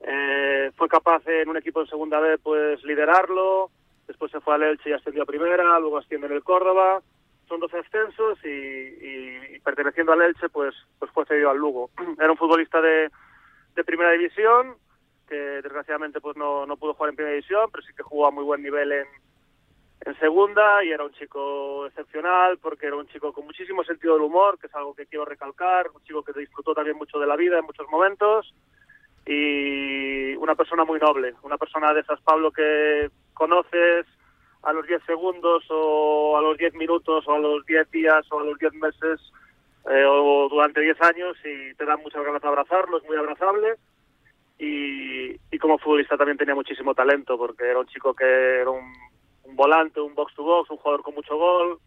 [0.00, 3.70] Eh, fue capaz en un equipo en segunda B pues liderarlo,
[4.06, 7.02] después se fue al Elche y ascendió a primera, luego asciende en el Córdoba,
[7.48, 11.90] son 12 ascensos y perteneciendo al Elche pues pues fue cedido al Lugo.
[12.18, 13.10] Era un futbolista de,
[13.74, 14.76] de primera división
[15.28, 18.30] que desgraciadamente pues no, no pudo jugar en primera división, pero sí que jugó a
[18.30, 19.06] muy buen nivel en,
[20.04, 24.22] en segunda y era un chico excepcional porque era un chico con muchísimo sentido del
[24.22, 27.36] humor, que es algo que quiero recalcar, un chico que disfrutó también mucho de la
[27.36, 28.54] vida en muchos momentos
[29.26, 34.06] y una persona muy noble, una persona de esas, Pablo, que conoces
[34.62, 38.40] a los 10 segundos o a los 10 minutos o a los 10 días o
[38.40, 39.20] a los 10 meses
[39.90, 43.74] eh, o durante 10 años y te dan muchas ganas de abrazarlo, es muy abrazable.
[44.58, 48.92] Y, y como futbolista también tenía muchísimo talento porque era un chico que era un,
[49.44, 51.78] un volante, un box to box, un jugador con mucho gol,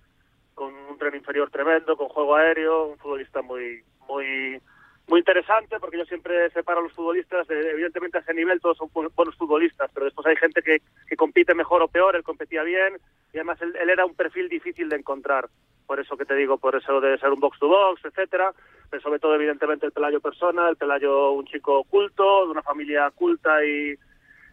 [0.53, 4.61] con un tren inferior tremendo, con juego aéreo, un futbolista muy muy
[5.09, 8.77] muy interesante porque yo siempre separo a los futbolistas, de, evidentemente a ese nivel todos
[8.77, 10.81] son bu- buenos futbolistas, pero después hay gente que,
[11.17, 12.97] compite mejor o peor, él competía bien
[13.33, 15.49] y además él, él era un perfil difícil de encontrar,
[15.87, 18.53] por eso que te digo, por eso de ser un box to box, etcétera,
[18.89, 23.09] pero sobre todo evidentemente el Pelayo persona, el Pelayo un chico culto, de una familia
[23.11, 23.95] culta y,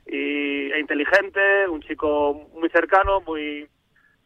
[0.07, 3.69] y e inteligente, un chico muy cercano, muy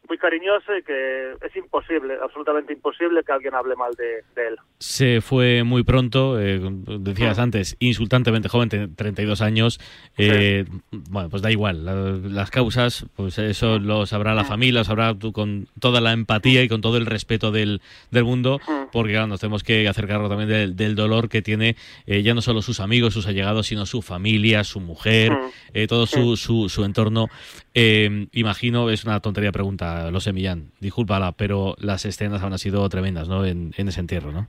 [0.09, 4.55] muy cariñoso y que es imposible, absolutamente imposible que alguien hable mal de, de él.
[4.79, 6.59] Se fue muy pronto, eh,
[6.99, 9.79] decías antes, insultantemente joven, te- 32 años.
[10.17, 11.85] eh, Bueno, pues da igual.
[11.85, 11.93] la-
[12.29, 16.63] las causas, pues eso lo sabrá la familia, lo sabrá tú con toda la empatía
[16.63, 18.59] y con todo el respeto del, del mundo,
[18.91, 21.75] porque claro, nos tenemos que hacer cargo también del, del dolor que tiene
[22.07, 25.31] eh, ya no solo sus amigos, sus allegados, sino su familia, su mujer,
[25.73, 27.27] eh, todo su, su, su entorno.
[27.73, 32.87] Eh, imagino, es una tontería pregunta, lo sé, Millán, discúlpala, pero las escenas han sido
[32.89, 33.45] tremendas, ¿no?
[33.45, 34.47] En, ese entierro, ¿no?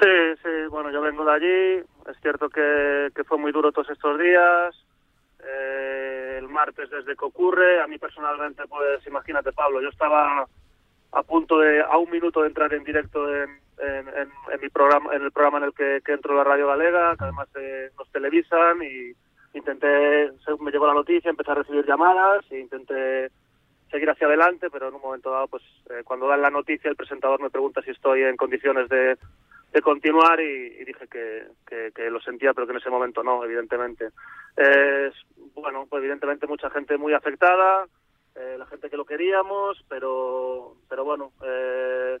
[0.00, 4.18] Sí, sí, bueno, yo vengo de allí, es cierto que, fue muy duro todos estos
[4.18, 4.74] días,
[5.44, 10.44] eh, el martes desde que ocurre, a mí personalmente, pues imagínate Pablo, yo estaba
[11.12, 15.22] a punto de, a un minuto de entrar en directo en, en, mi programa, en
[15.22, 18.10] el programa en el que, que entro en la Radio Galega, que además eh, nos
[18.10, 19.14] televisan y
[19.58, 23.30] intenté, me llegó la noticia, empecé a recibir llamadas e intenté
[23.90, 26.96] seguir hacia adelante, pero en un momento dado, pues eh, cuando dan la noticia, el
[26.96, 29.16] presentador me pregunta si estoy en condiciones de,
[29.72, 31.46] de continuar y, dije que,
[31.94, 34.10] que, lo sentía, pero que en ese momento no, evidentemente.
[34.56, 35.14] Es,
[35.54, 37.86] bueno, pues evidentemente mucha gente muy afectada,
[38.34, 42.18] eh, la gente que lo queríamos, pero, pero bueno, eh,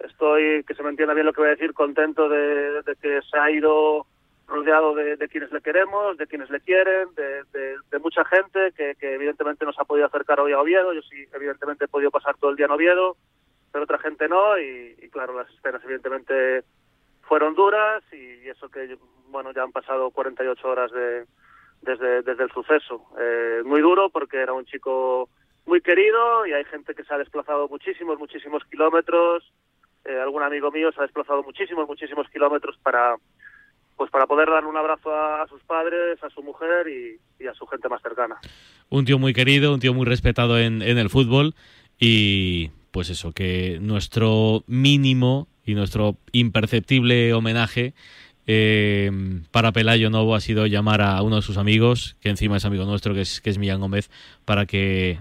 [0.00, 3.38] estoy, que se me entienda bien lo que voy a decir, contento de que se
[3.38, 4.06] ha ido
[4.48, 8.94] rodeado de, quienes le queremos, de quienes le quieren, de, de- de mucha gente que,
[8.96, 10.92] que evidentemente nos ha podido acercar hoy a Oviedo.
[10.94, 13.16] Yo sí, evidentemente he podido pasar todo el día en Oviedo,
[13.70, 14.58] pero otra gente no.
[14.58, 16.64] Y, y claro, las escenas evidentemente
[17.22, 18.96] fueron duras y eso que,
[19.28, 21.26] bueno, ya han pasado 48 horas de,
[21.82, 23.04] desde, desde el suceso.
[23.20, 25.28] Eh, muy duro porque era un chico
[25.66, 29.52] muy querido y hay gente que se ha desplazado muchísimos, muchísimos kilómetros.
[30.06, 33.16] Eh, algún amigo mío se ha desplazado muchísimos, muchísimos kilómetros para
[33.98, 37.66] pues para poder dar un abrazo a, sus padres, a su mujer y, a su
[37.66, 38.36] gente más cercana.
[38.88, 41.54] Un tío muy querido, un tío muy respetado en, el fútbol
[41.98, 47.92] y pues eso, que nuestro mínimo y nuestro imperceptible homenaje
[48.46, 49.10] eh,
[49.50, 52.84] para Pelayo Novo ha sido llamar a uno de sus amigos, que encima es amigo
[52.84, 54.10] nuestro, que es, que es Millán Gómez,
[54.44, 55.18] para que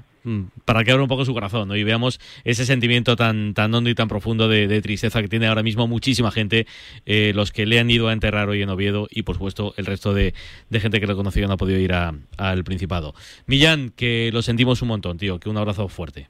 [0.66, 1.76] para que abra un poco su corazón ¿no?
[1.76, 5.48] y veamos ese sentimiento tan, tan hondo y tan profundo de, de tristeza que tiene
[5.48, 6.68] ahora mismo muchísima gente,
[7.06, 9.86] eh, los que le han ido a enterrar hoy en Oviedo y por supuesto el
[9.86, 10.34] resto de,
[10.70, 13.14] de gente que lo conoció y no ha podido ir a- al Principado.
[13.46, 16.28] Millán, que lo sentimos un montón, tío, que un abrazo fuerte.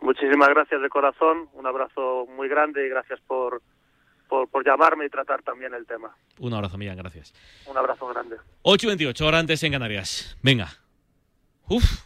[0.00, 3.60] Muchísimas gracias de corazón, un abrazo muy grande y gracias por,
[4.28, 6.14] por, por llamarme y tratar también el tema.
[6.38, 7.34] Un abrazo, Millán, gracias.
[7.66, 8.36] Un abrazo grande.
[8.62, 10.36] 8 y 28, hora antes en Canarias.
[10.42, 10.68] Venga.
[11.68, 12.05] Uf,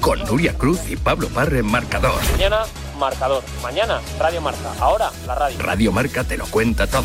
[0.00, 2.20] con Nuria Cruz y Pablo Parre en marcador.
[2.32, 2.64] Mañana,
[2.98, 3.42] marcador.
[3.62, 4.72] Mañana, Radio Marca.
[4.80, 5.58] Ahora, la radio.
[5.60, 7.04] Radio Marca te lo cuenta todo.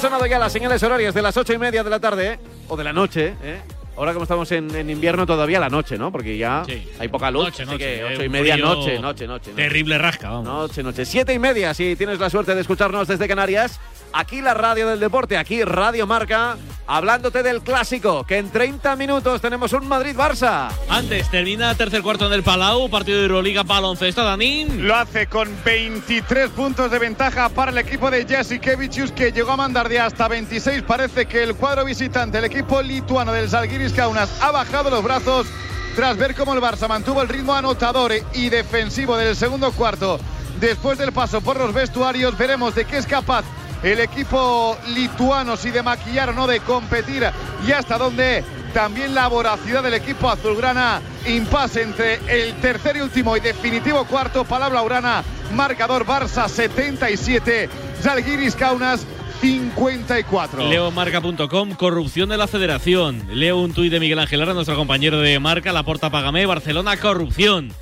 [0.00, 2.84] Sonado ya las señales horarias de las ocho y media de la tarde, o de
[2.84, 3.60] la noche, ¿eh?
[3.96, 6.10] Ahora como estamos en, en invierno todavía la noche, ¿no?
[6.10, 6.88] Porque ya Sí.
[6.98, 7.44] hay poca luz.
[7.44, 9.26] Noche, así noche, que eh, ocho y media, noche, noche, noche.
[9.26, 9.52] noche.
[9.54, 10.44] Terrible rasca, vamos.
[10.44, 11.04] Noche, noche.
[11.04, 13.78] Siete y media, si tienes la suerte de escucharnos desde Canarias.
[14.12, 19.40] Aquí la radio del deporte, aquí Radio Marca, hablándote del clásico, que en 30 minutos
[19.40, 20.68] tenemos un Madrid-Barça.
[20.88, 24.86] Antes termina tercer cuarto en el Palau, partido de Euroliga baloncesto, Danín.
[24.88, 29.56] Lo hace con 23 puntos de ventaja para el equipo de Jasikevicius que llegó a
[29.56, 30.82] mandar de hasta 26.
[30.82, 35.46] Parece que el cuadro visitante, el equipo lituano del Zalgiris Kaunas, ha bajado los brazos
[35.94, 40.18] tras ver cómo el Barça mantuvo el ritmo anotador y defensivo del segundo cuarto.
[40.58, 43.44] Después del paso por los vestuarios, veremos de qué es capaz
[43.82, 47.24] el equipo lituano, si de maquillar o no, de competir
[47.66, 51.00] y hasta dónde también la voracidad del equipo azulgrana.
[51.26, 54.44] Impasse entre el tercer y último y definitivo cuarto.
[54.44, 57.68] Palabra Urana, marcador Barça 77,
[58.00, 59.06] Zalgiris Kaunas
[59.40, 60.68] 54.
[60.68, 63.22] Leomarca.com, corrupción de la federación.
[63.32, 66.96] Leo un tuit de Miguel Ángel Lara, nuestro compañero de marca, la porta Pagamé, Barcelona,
[66.96, 67.72] corrupción.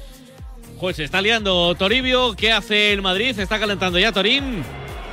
[0.81, 3.35] Pues se está liando Toribio, ¿qué hace el Madrid?
[3.35, 4.65] ¿Se está calentando ya Torín?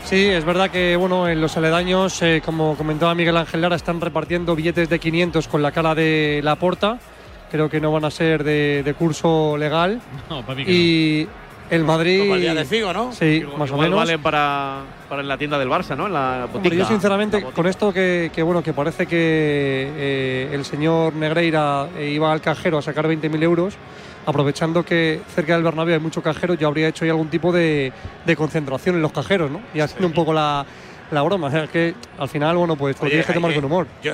[0.05, 3.99] Sí, es verdad que bueno, en los aledaños, eh, como comentaba Miguel Ángel Lara, están
[3.99, 6.99] repartiendo billetes de 500 con la cara de la porta.
[7.49, 9.99] Creo que no van a ser de, de curso legal.
[10.29, 11.27] No, para mí que y
[11.71, 12.19] el Madrid.
[12.19, 13.11] Como el día de Figo, ¿no?
[13.13, 13.97] Sí, más o menos.
[13.97, 16.05] valen para, para en la tienda del Barça, ¿no?
[16.05, 16.75] En la botica.
[16.75, 22.11] yo sinceramente con esto que, que, bueno que parece que eh, el señor Negreira eh,
[22.11, 23.73] iba al cajero a sacar 20.000 euros
[24.25, 27.91] aprovechando que cerca del Bernabéu hay mucho cajero yo habría hecho ahí algún tipo de,
[28.25, 29.61] de concentración en los cajeros ¿no?
[29.73, 30.65] y haciendo un poco la,
[31.11, 31.47] la broma.
[31.47, 33.87] O sea, que al final bueno pues te tienes que tomar con humor.
[34.03, 34.13] Yo,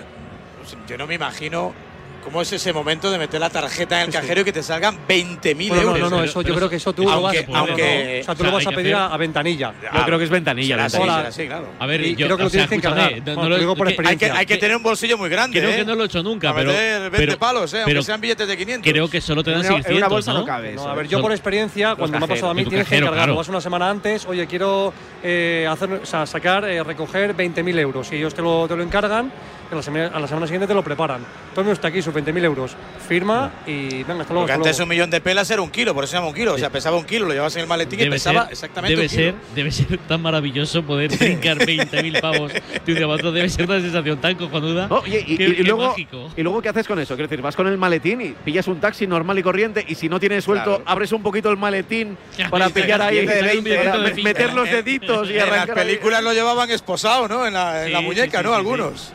[0.87, 1.73] yo no me imagino
[2.23, 4.97] cómo es ese momento de meter la tarjeta en el cajero y que te salgan
[5.07, 5.99] 20.000 Bueno, euros.
[5.99, 7.71] no, no, no, eso yo creo que eso tú lo vas, aunque, no, no, no.
[7.71, 9.73] aunque- o sea, tú lo vas a pedir a, a ventanilla.
[9.93, 10.75] Yo creo que es ventanilla.
[10.75, 11.15] Será ventanilla.
[11.17, 11.67] será así, claro.
[11.79, 13.59] A ver, Y yo, creo que lo sea, tienes que encargar.
[13.59, 14.35] digo por que- Hay que, experiencia.
[14.39, 15.59] hay que tener un bolsillo muy grande.
[15.59, 15.75] Creo ¿eh?
[15.77, 17.81] que no lo he hecho nunca, Para pero, meter 20 pero- palos, ¿eh?
[17.85, 18.91] pero aunque sean billetes de 500.
[18.91, 20.39] creo que solo te dan En una- en una 600, bolsa ¿no?
[20.39, 22.97] no cabe a ver, yo por experiencia, cuando me ha pasado a mí, tienes que
[22.97, 23.35] encargarlo.
[23.35, 28.11] Vas una semana antes, oye, quiero eh, hacer, sacar, eh, recoger 20.000 euros.
[28.11, 29.31] Y ellos te lo, te lo encargan,
[29.71, 31.21] y a la, semana, a la semana siguiente te lo preparan.
[31.55, 32.75] Tome usted aquí sus 20.000 euros,
[33.07, 34.41] firma y venga, hasta luego.
[34.41, 34.83] Porque hasta antes luego.
[34.83, 36.53] un millón de pelas era un kilo, por eso se llama un kilo.
[36.53, 38.95] O sea, pesaba un kilo, lo llevabas en el maletín y Debe pesaba ser, exactamente
[38.95, 39.23] debe un kilo.
[39.23, 43.31] ser, debe ser tan maravilloso poder brincar 20.000 pavos de un día para otro.
[43.31, 44.87] Debe ser una sensación tan cojonuda.
[44.89, 46.29] Oye, y, Qué- y- y qué luego, mágico.
[46.35, 47.15] ¿y luego qué haces con eso?
[47.15, 50.09] Quiero decir, vas con el maletín y pillas un taxi normal y corriente y si
[50.09, 50.83] no tienes suelto, Claro.
[50.85, 52.17] abres un poquito el maletín
[52.49, 54.23] para y pillar ahí, para de me- cinco.
[54.23, 55.79] meter los deditos y En las arrancar.
[55.79, 55.85] ahí.
[55.85, 57.45] películas lo llevaban esposado, ¿no?
[57.47, 58.49] En la, en Sí, la muñeca, sí, ¿no?
[58.51, 59.13] sí, Algunos.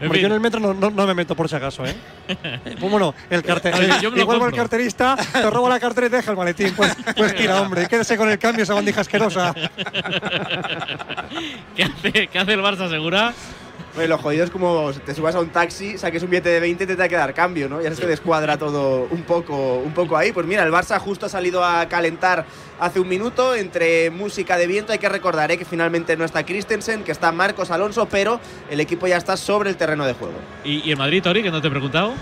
[0.00, 0.22] En Hombre, fin.
[0.22, 1.94] yo en el metro no, no- no me meto por si acaso, ¿eh?
[2.78, 3.74] Pues bueno, el cartel.
[3.74, 6.30] A ver, yo me lo igual el carterista, te roba la cartera y te deja
[6.30, 6.72] el maletín.
[6.76, 9.52] Pues, pues tira, hombre, quédese con el cambio, esa bandija asquerosa.
[11.76, 13.32] ¿Qué hace, ¿Qué hace el Barça, segura?
[13.98, 16.84] Oye, lo jodido es como te subas a un taxi, saques un billete de 20
[16.84, 17.82] y te da que dar cambio, ¿no?
[17.82, 20.30] Ya se descuadra todo un poco, un poco ahí.
[20.30, 22.44] Pues mira, el Barça justo ha salido a calentar
[22.78, 24.92] hace un minuto entre música de viento.
[24.92, 25.58] Hay que recordar ¿eh?
[25.58, 28.38] que finalmente no está Christensen, que está Marcos Alonso, pero
[28.70, 30.34] el equipo ya está sobre el terreno de juego.
[30.62, 32.12] ¿Y, y el Madrid, Tori, que no te he preguntado?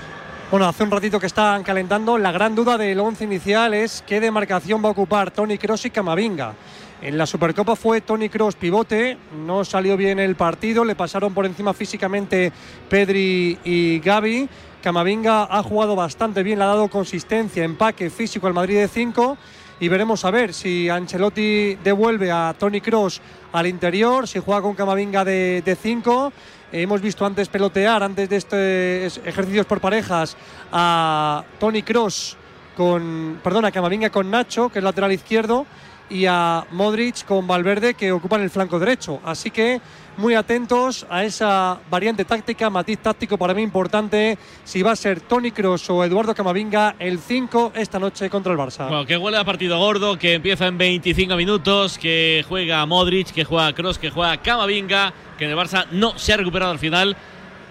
[0.51, 2.17] Bueno, hace un ratito que están calentando.
[2.17, 5.91] La gran duda del once inicial es qué demarcación va a ocupar Tony Cross y
[5.91, 6.55] Camavinga.
[7.03, 11.45] En la Supercopa fue Tony Cross pivote, no salió bien el partido, le pasaron por
[11.45, 12.51] encima físicamente
[12.89, 14.49] Pedri y Gaby.
[14.83, 19.37] Camavinga ha jugado bastante bien, le ha dado consistencia, empaque físico al Madrid de 5
[19.79, 23.21] y veremos a ver si Ancelotti devuelve a Tony Cross
[23.53, 26.33] al interior, si juega con Camavinga de 5.
[26.73, 30.35] hemos visto antes pelotear, antes de estos ejercicios por parejas,
[30.73, 32.39] a Tony Cross
[32.75, 35.67] con, perdón, a Camavinga con Nacho, que es lateral izquierdo,
[36.09, 39.21] y a Modric con Valverde, que ocupan el flanco derecho.
[39.25, 39.81] Así que
[40.17, 45.21] muy atentos a esa variante táctica, matiz táctico para mí importante, si va a ser
[45.21, 48.89] Tony Cross o Eduardo Camavinga el 5 esta noche contra el Barça.
[48.89, 53.45] Bueno, que huele a partido gordo, que empieza en 25 minutos, que juega Modric, que
[53.45, 57.17] juega Cross, que juega Camavinga, que en el Barça no se ha recuperado al final.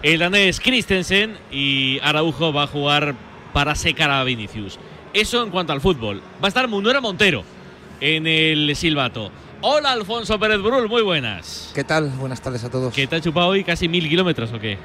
[0.02, 3.14] El danés Christensen y Araujo va a jugar
[3.52, 4.78] para secar a Vinicius.
[5.12, 6.20] Eso en cuanto al fútbol.
[6.42, 7.55] Va a estar Munuera Montero
[8.00, 9.30] en el silbato.
[9.62, 11.70] Hola Alfonso Pérez Brul, muy buenas.
[11.74, 12.10] ¿Qué tal?
[12.10, 12.92] Buenas tardes a todos.
[12.92, 14.78] ¿Qué te ha chupado hoy casi mil kilómetros o qué?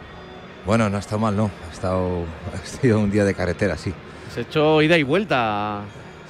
[0.66, 1.51] Bueno, no ha estado mal, ¿no?
[1.70, 3.93] Ha estado ha sido un día de carretera, sí.
[4.34, 5.82] Se ha hecho ida y vuelta.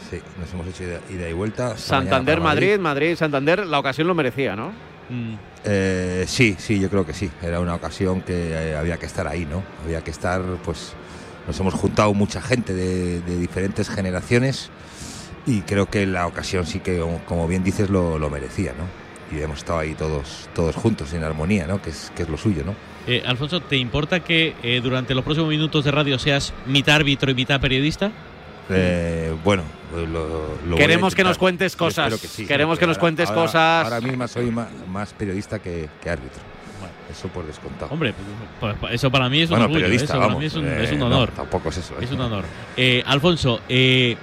[0.09, 1.77] Sí, nos hemos hecho ida, ida y vuelta.
[1.77, 4.69] Santander, Madrid, Madrid, Santander, la ocasión lo merecía, ¿no?
[5.09, 5.35] Mm.
[5.63, 7.29] Eh, sí, sí, yo creo que sí.
[7.41, 9.63] Era una ocasión que eh, había que estar ahí, ¿no?
[9.85, 10.93] Había que estar, pues,
[11.47, 14.71] nos hemos juntado mucha gente de, de diferentes generaciones
[15.45, 19.01] y creo que la ocasión sí que, como- bien dices, lo, lo merecía, ¿no?
[19.35, 21.81] y hemos estado ahí todos, todos juntos en armonía, ¿no?
[21.81, 22.75] Que es, que es lo suyo, ¿no?
[23.07, 27.31] Eh, Alfonso, ¿te importa que eh, durante los próximos minutos de radio seas mitad árbitro
[27.31, 28.11] y mitad periodista?
[28.69, 29.63] Eh, bueno,
[29.95, 32.07] lo, lo a Queremos que nos cuentes cosas.
[32.11, 32.45] espero que sí.
[32.45, 33.83] Queremos que nos cuentes ahora- cosas.
[33.85, 36.41] Ahora mismo soy más, periodista que, que árbitro.
[37.09, 37.91] Eso por descontado.
[37.91, 38.13] Hombre,
[38.59, 40.53] pues, pues, eso para mí es un Bueno, orgullo, periodista, eso para vamos, mí es
[40.55, 41.31] un, eh, es un no, honor.
[41.31, 42.03] tampoco es eso, ¿eh?
[42.03, 42.43] Es un honor.
[42.77, 44.15] Eh, Alfonso, eh,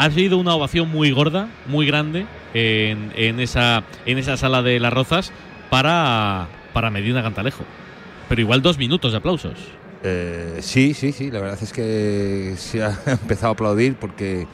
[0.00, 2.24] has sido una ovación muy gorda, muy grande
[2.54, 5.30] en, en esa, en esa sala de las Rozas
[5.68, 7.64] para, para Medina Cantalejo.
[8.26, 9.58] Pero igual dos minutos de aplausos.
[10.02, 14.46] Eh, sí, sí, sí, la verdad es que se ha empezado a aplaudir porque,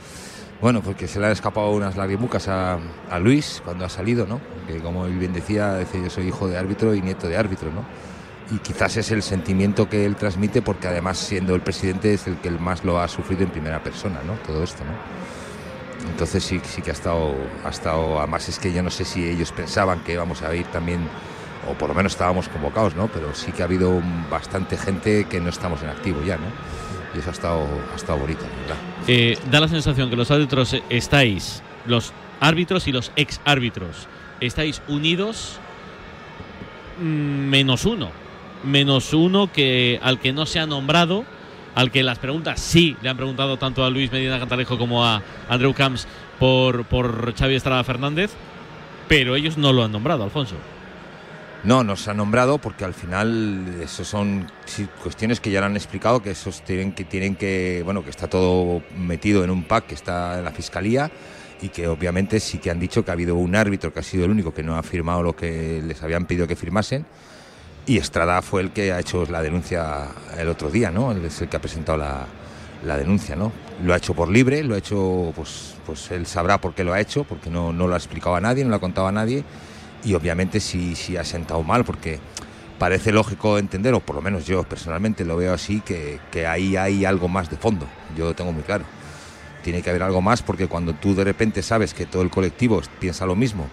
[0.61, 4.41] bueno, porque se le han escapado unas lagrimucas a, a Luis cuando ha salido, ¿no?
[4.67, 7.71] Que como él bien decía, decía, yo soy hijo de árbitro y nieto de árbitro,
[7.71, 7.85] ¿no?
[8.53, 12.37] Y quizás es el sentimiento que él transmite porque además siendo el presidente es el
[12.39, 14.33] que más lo ha sufrido en primera persona, ¿no?
[14.45, 15.26] Todo esto, ¿no?
[16.05, 17.35] Entonces sí, sí que ha estado,
[17.65, 20.67] ha estado, además es que yo no sé si ellos pensaban que íbamos a ir
[20.67, 21.09] también
[21.69, 23.09] o por lo menos estábamos convocados, ¿no?
[23.09, 26.47] Pero sí que ha habido bastante gente que no estamos en activo ya, ¿no?
[27.15, 28.77] Y eso ha estado, ha estado bonito, ¿verdad?
[29.09, 34.07] Eh, da la sensación que los árbitros estáis, los árbitros y los ex árbitros,
[34.41, 35.59] estáis unidos
[37.01, 38.11] mm, menos uno.
[38.65, 41.25] Menos uno que al que no se ha nombrado,
[41.77, 45.23] al que las preguntas sí le han preguntado tanto a Luis Medina Cantalejo como a
[45.49, 46.09] Andreu Camps
[46.41, 48.33] por, por Xavi Estrada Fernández,
[49.09, 50.57] pero ellos no lo han nombrado, Alfonso.
[51.65, 54.51] No, nos ha nombrado porque al final eso son
[55.03, 58.27] cuestiones que ya lo han explicado, que esos tienen que tienen que, bueno, que está
[58.27, 61.11] todo metido en un pack que está en la fiscalía
[61.61, 64.25] y que obviamente sí que han dicho que ha habido un árbitro que ha sido
[64.25, 67.05] el único que no ha firmado lo que les habían pedido que firmasen
[67.87, 71.13] y Estrada fue el que ha hecho la denuncia el otro día, ¿no?
[71.13, 72.27] Es el que ha presentado la,
[72.85, 73.53] la denuncia, ¿no?
[73.85, 76.93] Lo ha hecho por libre, lo ha hecho, pues, pues él sabrá por qué lo
[76.93, 79.13] ha hecho, porque no, no lo ha explicado a nadie, no lo ha contado a
[79.13, 79.45] nadie
[80.05, 82.19] y obviamente sí, sí ha sentado mal porque
[82.79, 86.77] parece lógico entender, o por lo menos yo personalmente lo veo así, que, que ahí
[86.77, 88.85] hay algo más de fondo, yo lo tengo muy claro.
[89.63, 92.81] Tiene que haber algo más porque cuando tú de repente sabes que todo el colectivo
[93.01, 93.69] piensa lo mismo,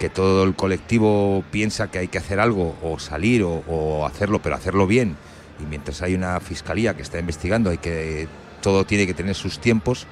[0.00, 4.54] que todo el colectivo piensa que hay que hacer algo o salir o, hacerlo, pero
[4.54, 5.14] hacerlo bien,
[5.62, 8.26] y mientras hay una fiscalía que está investigando y que
[8.62, 10.06] todo tiene que tener sus tiempos,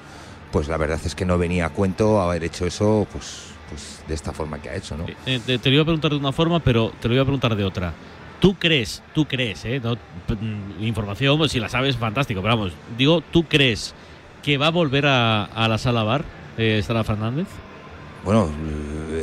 [0.51, 4.13] pues la verdad es que no venía a cuento haber hecho eso pues, pues de
[4.13, 5.05] esta forma que ha hecho, ¿no?
[5.25, 7.25] Eh, te, te lo iba a preguntar de una forma, pero te lo iba a
[7.25, 7.91] preguntar de otra.
[8.39, 13.21] ¿Tú crees, tú crees, eh, mm, información, pues, si la sabes, fantástico, pero vamos, digo,
[13.21, 13.95] ¿tú crees
[14.43, 16.23] que va a volver a, la sala bar,
[16.59, 17.47] eh, Fernández?
[18.23, 18.49] Bueno,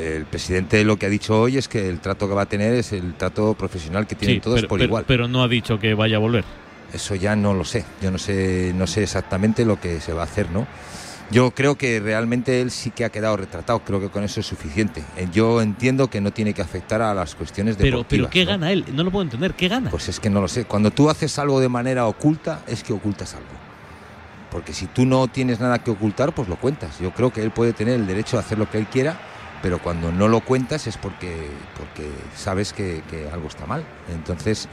[0.00, 2.72] el presidente lo que ha dicho hoy es que el trato que va a tener
[2.74, 5.04] es el trato profesional que tienen Sí, todos pero, por pero- igual.
[5.06, 6.44] pero no ha dicho que vaya a volver.
[6.92, 7.84] Eso ya no lo sé.
[8.00, 10.66] Yo no sé, no sé exactamente lo que se va a hacer, ¿no?
[11.30, 13.80] Yo creo que realmente él sí que ha quedado retratado.
[13.80, 15.02] Creo que con eso es suficiente.
[15.16, 18.30] Eh, Yo entiendo que no tiene que afectar a las cuestiones Pero, deportivas.
[18.30, 18.50] pero ¿qué ¿no?
[18.52, 18.84] gana él?
[18.94, 19.54] No lo puedo entender.
[19.54, 19.90] ¿Qué gana?
[19.90, 20.64] Pues es que no lo sé.
[20.66, 23.48] Cuando tú haces algo de manera oculta, es que ocultas algo.
[24.56, 26.98] Porque si tú no tienes nada que ocultar, pues lo cuentas.
[26.98, 29.20] Yo creo que él puede tener el derecho a hacer lo que él quiera,
[29.60, 33.84] pero cuando no lo cuentas es porque, porque sabes que, que algo está mal.
[34.10, 34.66] Entonces,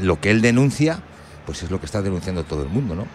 [0.00, 1.00] lo que él denuncia,
[1.46, 3.06] pues es lo que está denunciando todo el mundo, ¿no?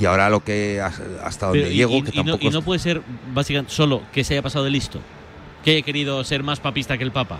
[0.00, 2.50] Y ahora lo que has- hasta donde Pero, llego, y, que y no, tampoco y
[2.50, 4.98] no puede ser básicamente solo que se haya pasado de listo,
[5.62, 7.38] que haya querido ser más papista que el Papa.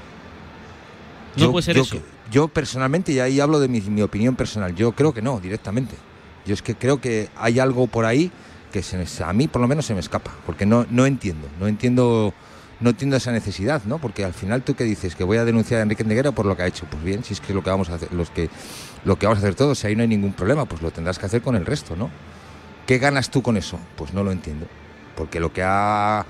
[1.35, 2.01] No yo, puede ser yo eso.
[2.31, 5.97] yo personalmente, y ahí hablo de mi, mi opinión personal, yo creo que no, directamente.
[6.47, 8.31] Yo es que creo que hay algo por ahí
[8.73, 11.67] que se a mí por lo menos se me escapa, porque no, no entiendo, no
[11.67, 12.35] entiendo,
[12.81, 13.99] no entiendo esa necesidad, ¿no?
[13.99, 16.57] Porque al final tú que dices que voy a denunciar a Enrique Neguera por lo
[16.57, 18.31] que ha hecho, pues bien, si es que es lo que vamos a hacer, los
[18.31, 18.51] que
[19.05, 21.19] lo que vamos a hacer todos, si ahí no hay ningún problema, pues lo tendrás
[21.19, 22.11] que hacer con el resto, ¿no?
[22.87, 23.79] ¿Qué ganas tú con eso?
[23.97, 24.67] Pues no lo entiendo.
[25.17, 26.25] Porque lo que ha.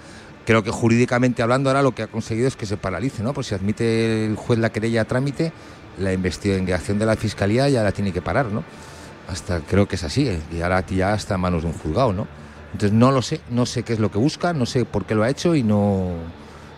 [0.46, 3.34] Creo que jurídicamente hablando ahora lo que ha conseguido es que se paralice, ¿no?
[3.34, 5.52] Pues si admite el juez la querella a trámite,
[5.98, 8.62] la investigación de la fiscalía ya la tiene que parar, ¿no?
[9.29, 10.41] Hasta creo que es así, ¿eh?
[10.53, 12.27] y ahora ya está en manos de un juzgado, ¿no?
[12.72, 15.14] Entonces no lo sé, no sé qué es lo que busca, no sé por qué
[15.14, 16.11] lo ha hecho y no.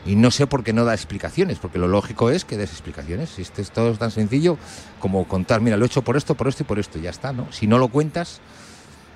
[0.07, 3.31] Y no sé por qué no da explicaciones, porque lo lógico es que des explicaciones.
[3.31, 4.57] Si esto es todo tan sencillo
[5.01, 7.11] como contar, mira, lo he hecho por esto, por esto y por esto, y ya
[7.11, 7.49] está, ¿no?
[7.51, 8.41] Si no lo cuentas,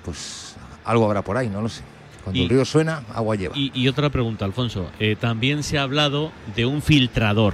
[0.05, 1.81] pues algo habrá por ahí, no lo sé.
[2.23, 3.57] Cuando Y- el río suena, agua lleva.
[3.57, 4.87] Y, y otra pregunta, Alfonso.
[4.99, 7.53] Eh, también se ha hablado de un filtrador,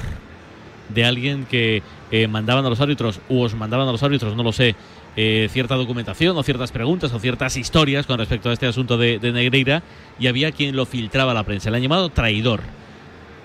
[0.89, 4.43] de alguien que eh, mandaban a los árbitros, o os mandaban a los árbitros, no
[4.43, 4.75] lo sé,
[5.21, 9.19] eh, cierta documentación o ciertas preguntas o ciertas historias con respecto a este asunto de,
[9.19, 9.83] de Negreira,
[10.17, 11.69] y había quien lo filtraba a la prensa.
[11.69, 12.61] Le han llamado traidor.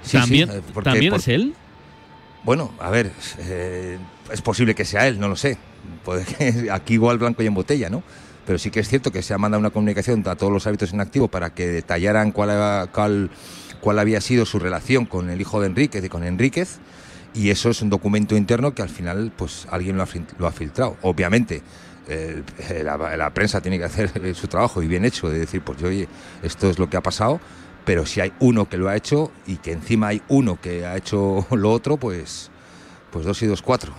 [0.03, 1.55] Sí, ¿También, sí, eh, porque- ¿también por- es él?
[2.45, 3.99] Bueno, a ver, eh,
[4.31, 5.59] es posible que sea él, no lo sé.
[6.05, 8.05] Puede que aquí igual blanco y en botella, ¿no?
[8.47, 10.93] Pero sí que es cierto que se ha mandado una comunicación a todos los árbitros
[10.93, 13.31] en activo para que detallaran cuál,
[13.81, 16.79] cuál había sido su relación con el hijo de Enríquez y con Enríquez,
[17.35, 20.09] y eso es un documento interno que al final pues alguien lo ha,
[20.39, 20.97] lo ha filtrado.
[21.03, 21.63] Obviamente,
[22.09, 22.45] el-
[22.85, 26.09] la, la prensa tiene que hacer su trabajo y bien hecho de decir, pues oye,
[26.43, 27.41] esto es lo que ha pasado,
[27.85, 30.97] pero si hay uno que lo ha hecho y que encima hay uno que ha
[30.97, 32.51] hecho lo otro, pues,
[33.11, 33.93] pues dos y dos, cuatro.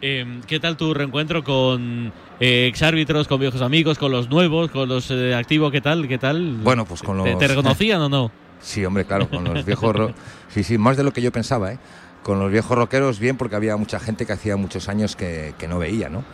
[0.00, 4.88] Eh, ¿Qué tal tu reencuentro con eh, exárbitros, con viejos amigos, con los nuevos, con
[4.88, 5.72] los eh, activos?
[5.72, 6.06] ¿Qué tal?
[6.06, 6.58] ¿Qué tal?
[6.62, 8.30] Bueno, pues con ¿Te, los- te reconocían o no?
[8.60, 9.94] Sí, hombre, claro, con los viejos...
[9.94, 10.12] ro-
[10.48, 11.78] Sí, sí, más de lo que yo pensaba, ¿eh?
[12.22, 15.68] Con los viejos rockeros bien porque había mucha gente que hacía muchos años que, que
[15.68, 16.24] no veía, ¿no?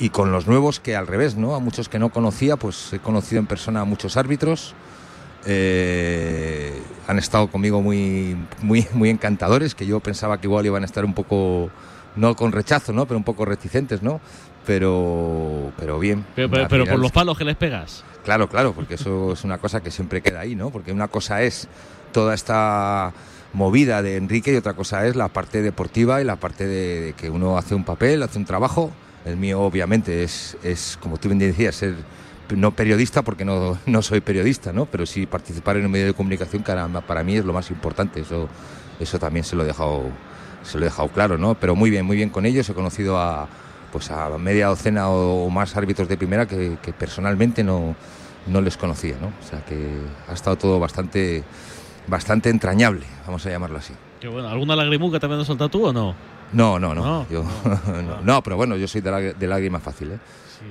[0.00, 1.54] Y con los nuevos que al revés, ¿no?
[1.54, 4.74] A muchos que no conocía, pues he conocido en persona a muchos árbitros.
[5.46, 6.72] eh,
[7.06, 11.04] han estado conmigo muy, muy, muy encantadores, que yo pensaba que igual iban a estar
[11.04, 11.70] un poco,
[12.16, 13.06] no con rechazo, ¿no?
[13.06, 14.20] Pero un poco reticentes, ¿no?
[14.66, 16.24] Pero, pero bien.
[16.36, 18.04] Pero, pero- pero por los palos que les pegas.
[18.28, 20.68] Claro, claro, porque eso es una cosa que siempre queda ahí, ¿no?
[20.68, 21.66] Porque una cosa es
[22.12, 23.14] toda esta
[23.54, 27.12] movida de Enrique y otra cosa es la parte deportiva y la parte de, de
[27.14, 28.90] que uno hace un papel, hace un trabajo.
[29.24, 31.94] El mío, obviamente, es, es como tú bien decías, ser
[32.54, 34.84] no periodista porque no, no soy periodista, ¿no?
[34.84, 36.74] Pero sí participar en un medio de comunicación que
[37.06, 38.20] para mí es lo más importante.
[38.20, 38.46] Eso,
[39.00, 40.02] eso también se lo he dejado,
[40.64, 41.54] se lo he dejado claro, ¿no?
[41.54, 42.68] Pero muy bien, muy bien con ellos.
[42.68, 43.48] He conocido a
[43.92, 47.94] pues a media docena o, más árbitros de primera que, que personalmente no,
[48.46, 49.28] no les conocía, ¿no?
[49.28, 49.76] O sea que
[50.28, 51.42] ha estado todo bastante,
[52.06, 53.94] bastante entrañable, vamos a llamarlo así.
[54.20, 54.48] Qué bueno.
[54.48, 56.14] ¿Alguna lagrimuca también has soltado tú o no?
[56.52, 57.02] No, no, no.
[57.04, 57.44] No, yo,
[58.02, 60.18] no, no, pero bueno, yo soy de, lag- de lágrima fácil, ¿eh?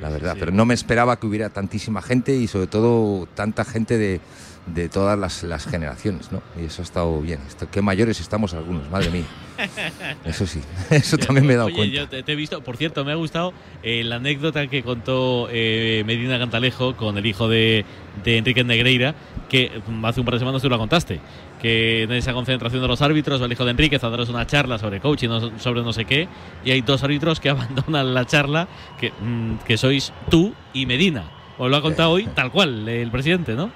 [0.01, 0.34] la verdad.
[0.34, 0.39] sí.
[0.39, 4.20] Pero no me esperaba que hubiera tantísima gente y sobre todo tanta gente de,
[4.68, 6.41] de todas las, las generaciones, ¿no?
[6.61, 7.39] Y eso ha estado bien.
[7.47, 9.24] Esto- qué mayores estamos algunos, madre mía.
[10.26, 10.61] Eso sí,
[10.91, 11.95] eso también me he dado Oye, cuenta.
[11.95, 15.47] yo te, te he visto, por cierto, me ha gustado eh, la anécdota que contó
[15.51, 17.84] eh, Medina Cantalejo con el hijo de,
[18.24, 19.15] de Enrique Negreira,
[19.49, 21.20] que mm, hace un par de semanas tú la contaste,
[21.59, 24.78] que en esa concentración de los árbitros el hijo de Enrique a daros una charla
[24.78, 26.28] sobre coaching, no- sobre no sé qué,
[26.63, 28.68] y hay dos árbitros que abandonan la charla,
[28.99, 31.24] que, mm, que sois tú y Medina.
[31.57, 33.72] Os lo ha contado hoy tal cual el presidente, ¿no?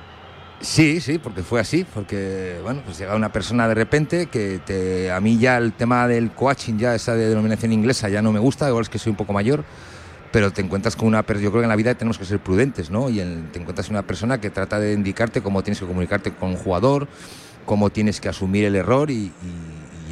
[0.61, 5.11] Sí, sí, porque fue así, porque bueno, pues llega una persona de repente que te,
[5.11, 8.39] a mí ya el tema del coaching, ya esa de denominación inglesa ya no me
[8.39, 9.63] gusta, igual es que soy un poco mayor,
[10.31, 12.39] pero te encuentras con una persona, yo creo que en la vida tenemos que ser
[12.39, 13.09] prudentes, ¿no?
[13.09, 13.17] Y
[13.51, 17.07] te encuentras una persona que trata de indicarte cómo tienes que comunicarte con un jugador,
[17.65, 19.31] cómo tienes que asumir el error y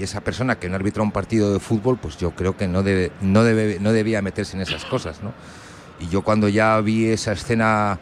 [0.04, 3.12] esa persona que no arbitra un partido de fútbol, pues yo creo que no, debe,
[3.22, 5.34] no, debe, no debía meterse en esas cosas, ¿no?
[6.00, 8.00] Y yo cuando ya vi esa escena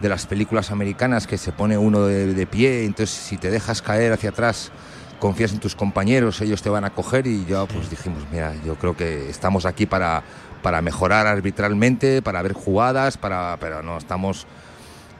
[0.00, 3.82] de las películas americanas que se pone uno de, de pie, entonces si te dejas
[3.82, 4.70] caer hacia atrás,
[5.18, 8.76] confías en tus compañeros, ellos te van a coger y ya pues dijimos, mira, yo
[8.76, 10.22] creo que estamos aquí para,
[10.62, 14.46] para mejorar arbitralmente, para ver jugadas, para, pero no estamos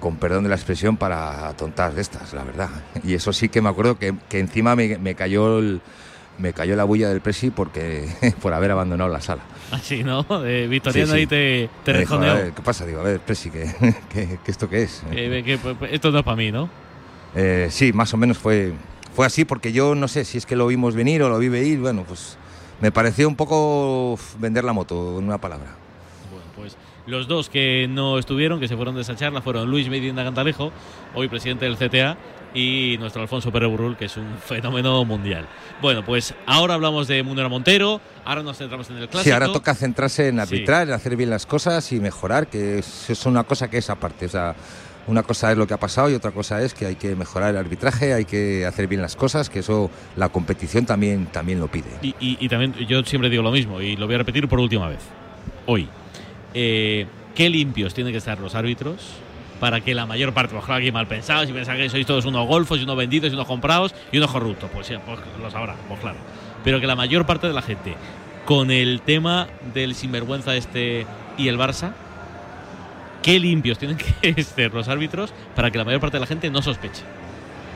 [0.00, 2.68] con perdón de la expresión, para tontas de estas, la verdad.
[3.02, 5.80] Y eso sí que me acuerdo que, que encima me, me cayó el-
[6.38, 8.08] me cayó la bulla del presi porque
[8.42, 9.42] por haber abandonado la sala.
[9.72, 10.22] Así, ¿no?
[10.22, 11.18] De Victoriano Sí, sí.
[11.18, 12.14] ahí te, te dijo.
[12.14, 12.86] "A ver, ¿Qué pasa?
[12.86, 13.70] Digo, a ver, presi, ¿qué,
[14.12, 15.02] qué, qué esto qué es?
[15.10, 16.68] Que- que- que- esto no es para mí, ¿no?
[17.34, 18.72] Eh, sí, más o menos fue,
[19.14, 21.48] fue así, porque yo no sé si es que lo vimos venir o lo vi
[21.48, 22.38] venir, bueno, pues
[22.80, 25.66] me pareció un poco vender la moto, en una palabra.
[26.30, 26.76] Bueno, pues
[27.06, 30.72] los dos que no estuvieron, que se fueron de esa charla, fueron Luis Medina Cantalejo,
[31.14, 32.16] hoy presidente del CTA,
[32.54, 35.46] y nuestro Alfonso Pérez Burrul, que es un fenómeno mundial.
[35.82, 39.24] Bueno, pues ahora hablamos de Munera Montero, ahora nos centramos en el clásico.
[39.24, 40.40] Sí, ahora toca centrarse en Sí.
[40.40, 43.90] arbitrar, en hacer bien las cosas y mejorar, que es, es una cosa que es
[43.90, 44.26] aparte.
[44.26, 44.54] O sea,
[45.06, 47.50] una cosa es lo que ha pasado y otra cosa es que hay que mejorar
[47.50, 51.68] el arbitraje, hay que hacer bien las cosas, que eso la competición también, también lo
[51.68, 51.88] pide.
[52.02, 54.58] Y, y- y también yo siempre digo lo mismo, y lo voy a repetir por
[54.60, 55.00] última vez.
[55.66, 55.88] Hoy,
[56.54, 58.96] eh, ¿qué limpios tienen que estar los árbitros
[59.60, 62.46] para que la mayor parte, ojalá aquí mal pensados y pensan que sois todos unos
[62.46, 64.70] golfos y unos vendidos y unos comprados y unos corruptos?
[64.72, 66.18] Pues pues lo sabrán, pues claro.
[66.64, 67.94] Pero que la mayor parte de la gente,
[68.44, 71.06] con el tema del sinvergüenza este
[71.36, 71.92] y el Barça,
[73.22, 76.50] ¿qué limpios tienen que ser los árbitros para que la mayor parte de la gente
[76.50, 77.02] no sospeche?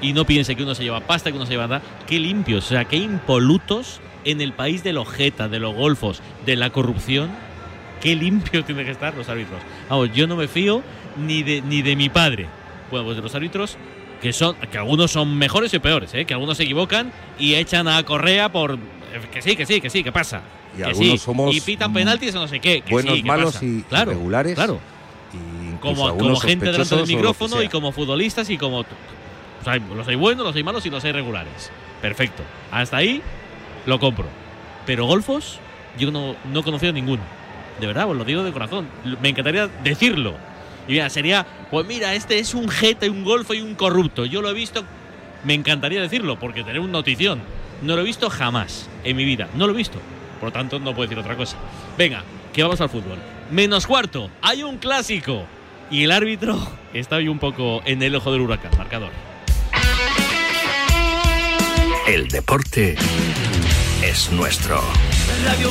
[0.02, 1.82] y no piense que uno se lleva pasta, que uno se lleva nada.
[2.06, 6.20] Qué limpios, o sea, qué impolutos en el país de los jeta, de los golfos,
[6.44, 7.30] de la corrupción.
[8.00, 9.60] Qué limpios tienen que estar los árbitros.
[9.88, 10.82] Vamos, yo no me fío
[11.16, 12.46] ni de, ni de mi padre.
[12.90, 13.76] Bueno, pues de los árbitros
[14.20, 16.24] que son, que algunos son mejores y peores, ¿eh?
[16.24, 18.74] que algunos se equivocan y echan a Correa por.
[18.74, 18.78] eh,
[19.32, 20.42] Que sí, que sí, que sí, que pasa.
[20.74, 21.18] Y que algunos sí.
[21.18, 22.82] somos y pitan mm, penaltis o no sé qué.
[22.82, 23.64] Que buenos, sí, que malos pasa.
[23.64, 24.54] y claro, irregulares.
[24.54, 24.78] Claro.
[25.32, 28.80] Y Como, como gente delante del micrófono y como futbolistas y como.
[28.80, 28.84] o
[29.64, 31.70] sea, los hay buenos, los hay malos y los hay regulares.
[32.00, 32.42] Perfecto.
[32.70, 33.22] Hasta ahí
[33.86, 34.26] lo compro.
[34.86, 35.58] Pero golfos,
[35.98, 37.22] yo no, no he conocido ninguno.
[37.80, 38.86] De verdad, os lo digo de corazón.
[39.20, 40.34] Me encantaría decirlo.
[40.88, 44.24] Y mira, sería, pues mira, este es un jeta un golfo y un corrupto.
[44.24, 44.84] Yo lo he visto
[45.44, 47.40] Me encantaría decirlo, porque tener un notición.
[47.82, 49.48] No lo he visto jamás en mi vida.
[49.54, 49.98] No lo he visto.
[50.40, 51.56] Por lo tanto, no puedo decir otra cosa.
[51.98, 52.22] Venga,
[52.52, 53.18] que vamos al fútbol.
[53.50, 54.30] Menos cuarto.
[54.40, 55.44] Hay un clásico.
[55.90, 56.58] Y el árbitro
[56.94, 58.70] está hoy un poco en el ojo del huracán.
[58.78, 59.10] Marcador.
[62.06, 62.96] El deporte
[64.02, 64.80] es nuestro.
[65.44, 65.70] Radio.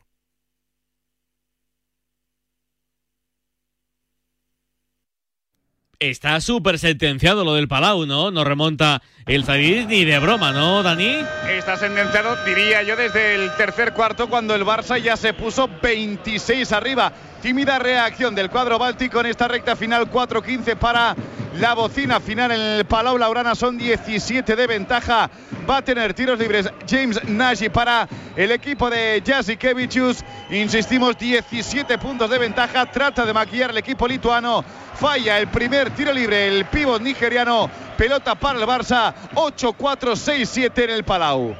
[6.01, 8.31] Está súper sentenciado lo del Palau, ¿no?
[8.31, 11.17] No remonta el Zadiz ni de broma, ¿no, Dani?
[11.47, 16.71] Está sentenciado, diría yo, desde el tercer cuarto cuando el Barça ya se puso 26
[16.71, 17.13] arriba.
[17.41, 21.15] Tímida reacción del cuadro báltico en esta recta final 4-15 para
[21.55, 23.55] la bocina final en el Palau Laurana.
[23.55, 25.27] Son 17 de ventaja.
[25.67, 30.23] Va a tener tiros libres James Nagy para el equipo de Jasikevichus.
[30.51, 32.85] Insistimos, 17 puntos de ventaja.
[32.85, 34.63] Trata de maquillar el equipo lituano.
[34.93, 37.71] Falla el primer tiro libre el pívot nigeriano.
[37.97, 39.15] Pelota para el Barça.
[39.33, 41.55] 8-4-6-7 en el Palau.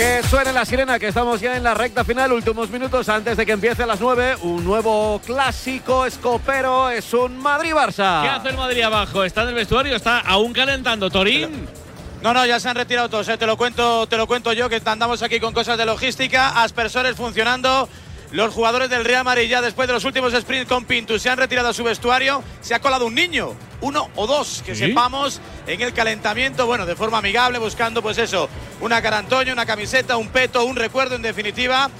[0.00, 3.44] Que suene la sirena, que estamos ya en la recta final, últimos minutos antes de
[3.44, 4.36] que empiece a las 9.
[4.44, 8.22] Un nuevo clásico escopero es un Madrid-Barça.
[8.22, 9.22] ¿Qué hace el Madrid abajo?
[9.24, 9.94] ¿Está en el vestuario?
[9.94, 11.68] ¿Está aún calentando Torín?
[12.22, 13.36] No, no, ya se han retirado todos, ¿eh?
[13.36, 17.14] te, lo cuento, te lo cuento yo, que andamos aquí con cosas de logística, aspersores
[17.14, 17.86] funcionando.
[18.32, 21.38] Los jugadores del Real Madrid ya después de los últimos sprints con Pintus se han
[21.38, 22.44] retirado a su vestuario.
[22.60, 24.86] Se ha colado un niño, uno o dos, que ¿Sí?
[24.86, 28.48] sepamos, en el calentamiento, bueno, de forma amigable, buscando pues eso,
[28.80, 31.90] una carantoña, una camiseta, un peto, un recuerdo en definitiva.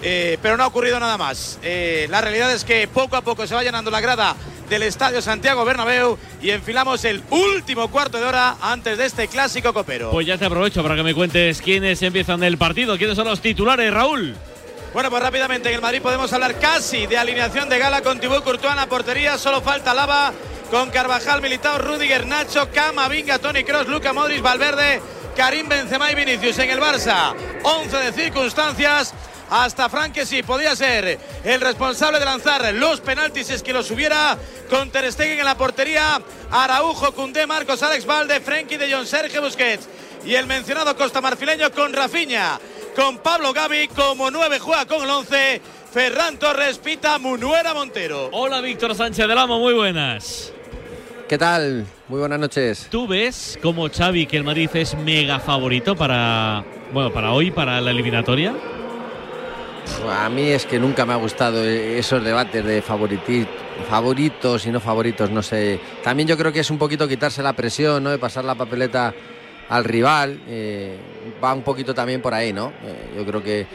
[0.00, 1.58] Eh, pero no ha ocurrido nada más.
[1.62, 4.36] Eh, la realidad es que poco a poco se va llenando la grada
[4.68, 9.72] del Estadio Santiago Bernabéu y enfilamos el último cuarto de hora antes de este clásico
[9.72, 10.10] copero.
[10.10, 13.40] Pues ya te aprovecho para que me cuentes quiénes empiezan el partido, quiénes son los
[13.40, 14.36] titulares, Raúl.
[14.92, 18.42] Bueno, pues rápidamente en el Madrid podemos hablar casi de alineación de gala con Thibaut
[18.42, 19.36] Courtois en la portería.
[19.36, 20.32] Solo falta Lava
[20.70, 25.02] con Carvajal, Militao, Rudiger, Nacho, Camavinga, Tony Cross, Luca Modric, Valverde,
[25.36, 27.34] Karim Benzema y Vinicius en el Barça.
[27.62, 29.12] 11 de circunstancias.
[29.50, 33.90] Hasta Frank que sí podía ser el responsable de lanzar los penaltis es que los
[33.90, 34.36] hubiera
[34.68, 36.20] con Ter Stegen en la portería,
[36.50, 39.88] Araujo, Cundé, Marcos, Alex Valde, Frenkie de Jong, Sergio Busquets
[40.26, 42.60] y el mencionado Costa Marfileño con Rafinha
[42.98, 45.62] con Pablo Gavi como 9 juega con el 11.
[45.92, 48.28] Ferran Torres, Pita, Munuera Montero.
[48.32, 50.52] Hola Víctor Sánchez del Amo, muy buenas.
[51.28, 51.86] ¿Qué tal?
[52.08, 52.88] Muy buenas noches.
[52.90, 57.80] ¿Tú ves como Xavi que el Madrid es mega favorito para bueno, para hoy para
[57.80, 58.52] la eliminatoria?
[60.10, 65.30] A mí es que nunca me ha gustado esos debates de favoritos y no favoritos,
[65.30, 65.78] no sé.
[66.02, 68.10] También yo creo que es un poquito quitarse la presión, ¿no?
[68.10, 69.14] De pasar la papeleta
[69.68, 70.40] al rival.
[70.48, 70.96] eh,
[71.42, 72.72] va un poquito también por ahí, ¿no?
[72.84, 73.66] Eh, yo creo que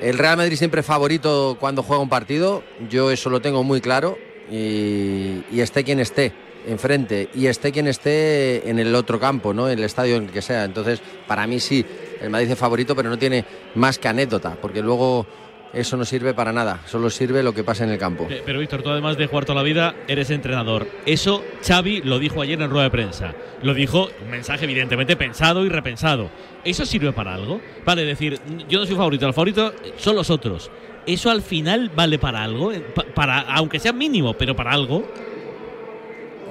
[0.00, 2.62] el Real Madrid siempre es favorito cuando juega un partido.
[2.88, 4.18] Yo eso lo tengo muy claro.
[4.50, 6.32] Y, y esté quien esté
[6.66, 9.68] enfrente y esté quien esté en el otro campo, ¿no?
[9.68, 10.64] En el estadio en el que sea.
[10.64, 11.84] Entonces, para mí sí,
[12.20, 15.26] el Madrid es favorito, pero no tiene más que anécdota, porque luego
[15.72, 16.80] eso no sirve para nada.
[16.86, 18.26] Solo sirve lo que pasa en el campo.
[18.30, 20.86] Eh, Pero Víctor, tú además de jugar toda la vida, eres entrenador.
[21.06, 23.34] Eso Xavi lo dijo ayer en rueda de prensa.
[23.62, 26.30] Lo dijo, un mensaje evidentemente pensado y repensado.
[26.64, 27.60] ¿Eso sirve para algo?
[27.84, 30.70] Vale, decir, yo no soy favorito, el favorito son los otros.
[31.06, 32.70] ¿Eso al final vale para algo?
[32.72, 35.04] Eh, pa- Para, aunque sea mínimo, pero para algo.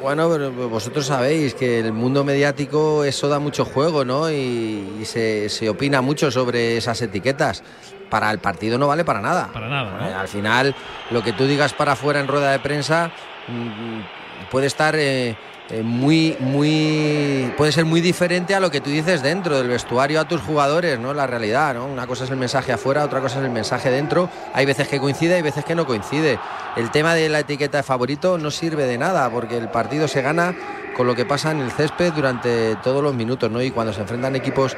[0.02, 4.32] Bueno, pero vosotros sabéis que el mundo mediático eso da mucho juego, ¿no?
[4.32, 7.64] Y, y se, se opina mucho sobre esas etiquetas.
[8.10, 9.50] Para el partido no vale para nada.
[9.54, 10.08] Para nada, ¿no?
[10.08, 10.76] Eh, Al final,
[11.12, 13.12] lo que tú digas para afuera en rueda de prensa
[13.48, 15.36] mm, puede estar eh,
[15.70, 20.22] eh, muy, muy, puede ser muy diferente a lo que tú dices dentro del vestuario
[20.22, 21.14] a tus jugadores, ¿no?
[21.14, 21.86] La realidad, ¿no?
[21.86, 24.30] Una cosa es el mensaje afuera, otra cosa es el mensaje dentro.
[24.54, 26.40] Hay veces que coincide, hay veces que no coincide.
[26.78, 30.22] El tema de la etiqueta de favorito no sirve de nada porque el partido se
[30.22, 30.56] gana
[30.96, 33.62] con lo que pasa en el césped durante todos los minutos, ¿no?
[33.62, 34.78] Y cuando se enfrentan equipos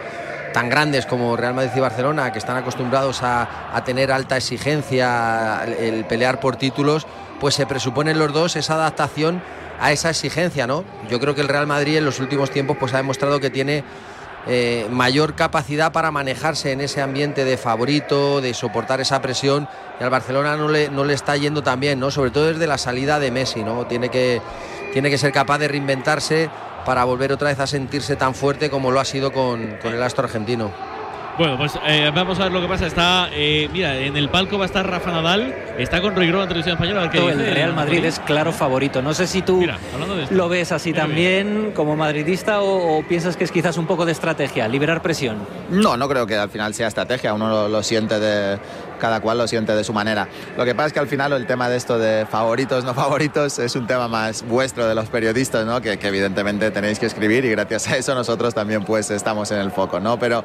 [0.53, 5.61] tan grandes como Real Madrid y Barcelona, que están acostumbrados a, a tener alta exigencia,
[5.63, 7.07] el, el pelear por títulos,
[7.39, 9.41] pues se presuponen los dos esa adaptación
[9.79, 10.83] a esa exigencia, ¿no?
[11.09, 13.83] Yo creo que el Real Madrid en los últimos tiempos pues ha demostrado que tiene
[14.47, 19.67] eh, mayor capacidad para manejarse en ese ambiente de favorito, de soportar esa presión.
[19.99, 22.11] Y al Barcelona no le, no le está yendo tan bien, ¿no?
[22.11, 23.85] Sobre todo desde la salida de Messi, ¿no?
[23.85, 24.41] Tiene que,
[24.93, 26.49] tiene que ser capaz de reinventarse
[26.85, 30.01] para volver otra vez a sentirse tan fuerte como lo ha sido con, con el
[30.01, 30.71] astro argentino.
[31.39, 32.85] Bueno, pues eh, vamos a ver lo que pasa.
[32.85, 36.43] Está, eh, mira, en el palco va a estar Rafa Nadal, está con Roy Grova
[36.43, 36.99] en televisión española.
[36.99, 37.53] A ver qué el dice.
[37.53, 39.01] Real Madrid es claro favorito.
[39.01, 40.35] No sé si tú esto.
[40.35, 44.05] lo ves así Mira, también como madridista o, o piensas que es quizás un poco
[44.05, 45.37] de estrategia, liberar presión.
[45.69, 48.59] No, no creo que al final sea estrategia, uno lo, lo siente de,
[48.99, 50.27] cada cual lo siente de su manera.
[50.57, 53.59] Lo que pasa es que al final el tema de esto de favoritos, no favoritos,
[53.59, 55.81] es un tema más vuestro de los periodistas, ¿no?
[55.81, 59.59] Que, que evidentemente tenéis que escribir y gracias a eso nosotros también pues estamos en
[59.59, 60.19] el foco, ¿no?
[60.19, 60.43] Pero,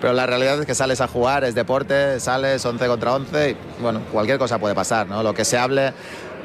[0.00, 3.56] pero la realidad es que sales a jugar, es deporte, sales 11 contra 11 y
[3.82, 5.22] bueno, cualquier cosa puede pasar, ¿no?
[5.22, 5.92] Lo que se hable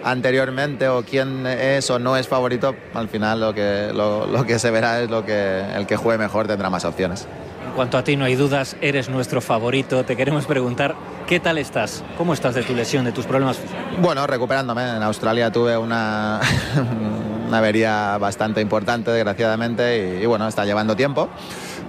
[0.04, 4.72] anteriormente o quién es o no es favorito, al final lo que, lo, que se
[4.72, 7.28] verá es lo que el que juegue mejor tendrá más opciones.
[7.66, 10.04] En cuanto a ti, no hay dudas, eres nuestro favorito.
[10.04, 10.96] Te queremos preguntar,
[11.28, 12.04] ¿qué tal estás?
[12.18, 13.60] ¿Cómo estás de tu lesión, de tus problemas?
[14.02, 14.82] Bueno, recuperándome.
[14.82, 16.42] En Australia tuve una,
[17.48, 21.30] una avería bastante importante, desgraciadamente, y bueno, está llevando tiempo.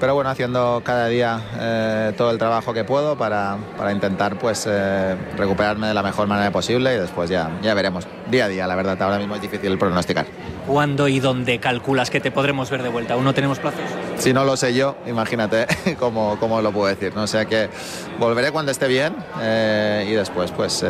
[0.02, 4.66] Pero bueno, haciendo cada día eh, todo el trabajo que puedo para, para intentar pues
[4.68, 8.08] eh, recuperarme de la mejor manera posible y después ya, ya veremos.
[8.28, 10.26] Día a día, la verdad, ahora mismo es difícil pronosticar.
[10.66, 13.14] ¿Cuándo y dónde calculas que te podremos ver de vuelta?
[13.14, 13.84] ¿Aún no tenemos plazos?
[14.18, 15.68] Si no lo sé yo, imagínate
[16.00, 17.14] cómo, cómo lo puedo decir.
[17.14, 17.22] ¿no?
[17.22, 17.70] O sea que
[18.18, 20.84] volveré cuando esté bien eh, y después pues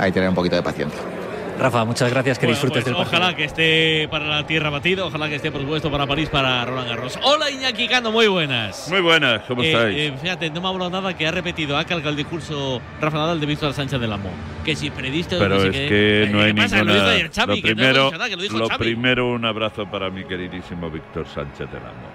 [0.00, 1.15] ahí tener un poquito de paciencia.
[1.58, 3.18] Rafa, muchas gracias, que Bueno, disfrutes pues del partido.
[3.18, 6.64] Ojalá que esté para la tierra batido, ojalá que esté, por supuesto, para París, para
[6.66, 7.18] Roland Garros.
[7.22, 8.88] Hola Iñaki Cano, muy buenas.
[8.90, 9.96] Muy buenas, ¿cómo Eh, estáis?
[9.98, 13.16] eh, fíjate, no me ha hablado nada que ha repetido, ha calcado el discurso Rafa
[13.16, 14.30] Nadal de Víctor Sánchez del Amo.
[14.64, 15.88] Que si prediste Pero no es qué.
[15.88, 16.76] que Eh, no hay ¿qué pasa?
[16.76, 17.02] Que ninguna.
[17.06, 19.44] Lo dijo Xavi, lo que no primero, dicho nada, que lo dijo lo primero, un
[19.46, 22.08] abrazo para mi queridísimo Víctor Sánchez del Amo.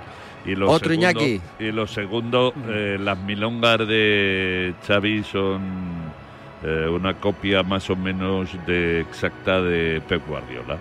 [0.45, 1.41] Y lo Otro segundo- Iñaki.
[1.59, 6.01] Y lo segundo, eh, las milongas de Xavi son
[6.64, 10.78] eh, una copia más o menos de exacta de Pep Guardiola.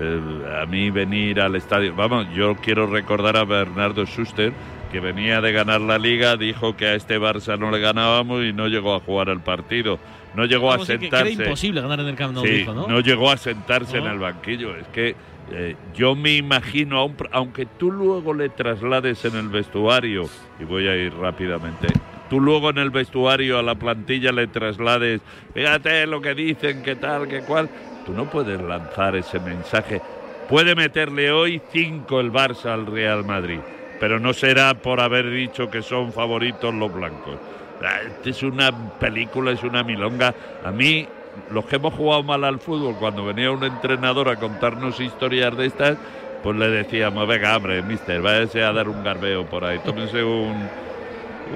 [0.00, 4.52] Eh, a mí venir al estadio, vamos, yo quiero recordar a Bernardo Schuster
[4.90, 8.52] que venía de ganar la liga, dijo que a este Barça no le ganábamos y
[8.52, 9.98] no llegó a jugar el partido.
[10.34, 11.44] No llegó Vamos, a sí, que- que era sentarse.
[11.44, 13.00] imposible ganar en el Camp Nou, Sí, dijo, ¿no?
[13.00, 14.06] llegó a sentarse ¿No?
[14.06, 14.76] en el banquillo.
[14.76, 15.14] Es que
[15.50, 20.24] eh, yo me imagino, aunque tú luego le traslades en el vestuario,
[20.60, 21.88] y voy a ir rápidamente,
[22.32, 25.20] tú luego en el vestuario a la plantilla le traslades,
[25.52, 27.68] fíjate lo que dicen, qué tal, qué cual,
[28.06, 30.00] tú no puedes lanzar ese mensaje.
[30.48, 33.58] Puede meterle hoy cinco el Barça al Real Madrid,
[34.00, 37.36] pero no será por haber dicho que son favoritos los blancos.
[37.84, 40.34] Ah, Esta es una película, es una milonga.
[40.64, 41.06] A mí,
[41.50, 45.66] los que hemos jugado mal al fútbol, cuando venía un entrenador a contarnos historias de
[45.66, 45.98] estas,
[46.42, 50.66] pues le decíamos, venga, hombre, mister, váyase a dar un garbeo por ahí, tómense un,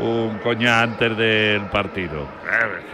[0.00, 2.26] un coña antes del partido.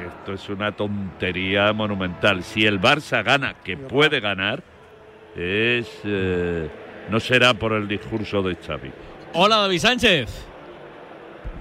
[0.07, 2.43] Esto es una tontería monumental.
[2.43, 4.63] Si el Barça gana, que puede ganar,
[5.37, 6.69] es eh,
[7.11, 8.91] no será por el discurso de Xavi.
[9.35, 10.47] Hola David Sánchez.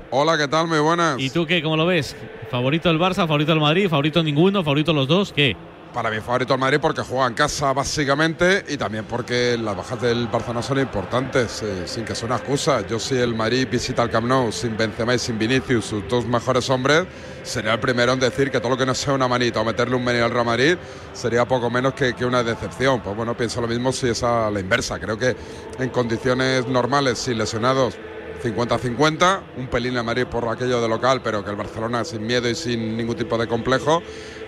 [0.09, 0.67] Hola, ¿qué tal?
[0.67, 1.19] Muy buenas.
[1.19, 1.63] ¿Y tú qué?
[1.63, 2.15] ¿Cómo lo ves?
[2.49, 5.32] ¿Favorito del Barça, favorito del Madrid, favorito ninguno, favorito los dos?
[5.32, 5.55] ¿Qué?
[5.93, 10.01] Para mí favorito el Madrid porque juega en casa básicamente y también porque las bajas
[10.01, 12.87] del Barcelona son importantes, eh, sin que sea una excusa.
[12.87, 16.25] Yo si el Madrid visita el Camp Nou sin Benzema y sin Vinicius, sus dos
[16.25, 17.07] mejores hombres,
[17.43, 19.97] sería el primero en decir que todo lo que no sea una manita o meterle
[19.97, 20.77] un menino al Real Madrid
[21.11, 23.01] sería poco menos que, que una decepción.
[23.01, 24.97] Pues bueno, pienso lo mismo si es a la inversa.
[24.97, 25.35] Creo que
[25.77, 27.97] en condiciones normales, sin lesionados,
[28.41, 32.49] 50-50, un pelín a Madrid por aquello de local, pero que el Barcelona sin miedo
[32.49, 34.01] y sin ningún tipo de complejo,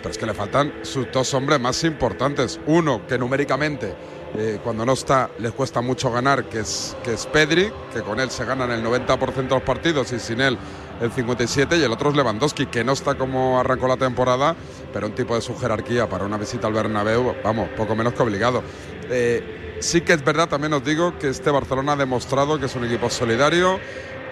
[0.03, 2.59] pero es que le faltan sus dos hombres más importantes.
[2.67, 3.95] Uno que numéricamente,
[4.37, 8.19] eh, cuando no está, les cuesta mucho ganar, que es, que es Pedri, que con
[8.19, 10.57] él se ganan el 90% de los partidos y sin él
[10.99, 14.57] el 57%, y el otro es Lewandowski, que no está como arrancó la temporada,
[14.91, 18.23] pero un tipo de su jerarquía para una visita al Bernabéu, vamos, poco menos que
[18.23, 18.61] obligado.
[19.09, 22.75] Eh, Sí que es verdad, también os digo, que este Barcelona ha demostrado que es
[22.75, 23.81] un equipo solidario,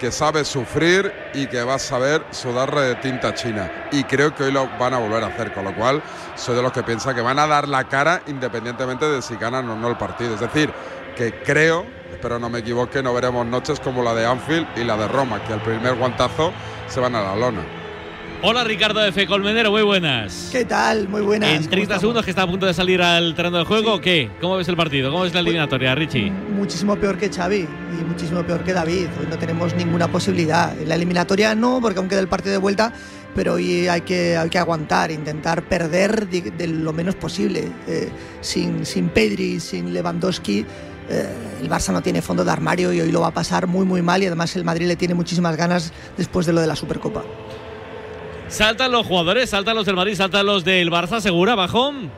[0.02, 3.70] que sabe sufrir y que va a saber sudar de tinta china.
[3.92, 6.02] Y creo que hoy lo van a volver a hacer, con lo cual
[6.34, 9.70] soy de los que piensa que van a dar la cara independientemente de si ganan
[9.70, 10.34] o no el partido.
[10.34, 10.72] Es decir,
[11.16, 14.96] que creo, espero no me equivoque, no veremos noches como la de Anfield y la
[14.96, 16.52] de Roma, que al primer guantazo
[16.88, 17.81] se van a la lona.
[18.44, 20.48] Hola Ricardo de Fe Colmenero, muy buenas.
[20.50, 21.08] ¿Qué tal?
[21.08, 21.48] Muy buenas.
[21.48, 24.32] En 30 segundos que está a punto de salir al terreno de juego, ¿qué?
[24.40, 25.12] ¿Cómo ves el partido?
[25.12, 26.28] ¿Cómo ves la eliminatoria, Richie?
[26.28, 29.06] Muchísimo peor que Xavi y muchísimo peor que David.
[29.20, 30.76] Hoy no tenemos ninguna posibilidad.
[30.76, 32.92] En la eliminatoria no, porque aún queda el partido de vuelta,
[33.32, 37.68] pero hoy hay que, hay que aguantar, intentar perder de, de lo menos posible.
[37.86, 40.66] Eh, sin, sin Pedri, sin Lewandowski,
[41.08, 43.84] eh, el Barça no tiene fondo de armario y hoy lo va a pasar muy
[43.86, 46.74] muy mal y además el Madrid le tiene muchísimas ganas después de lo de la
[46.74, 47.22] Supercopa.
[48.52, 52.10] Saltan los jugadores, saltan los del Madrid, saltan los del Barça, segura, bajón.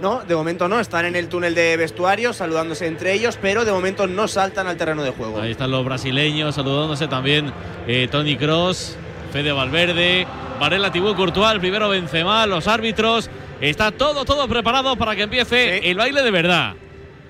[0.00, 3.70] No, de momento no, están en el túnel de vestuario saludándose entre ellos, pero de
[3.70, 5.40] momento no saltan al terreno de juego.
[5.40, 7.52] Ahí están los brasileños saludándose también
[7.86, 8.96] eh, Tony Cross,
[9.32, 10.26] Fede Valverde,
[10.58, 13.30] Varela Tibú Courtois, primero Benzema, los árbitros.
[13.60, 16.74] Está todo, todo preparado para que empiece el baile de verdad.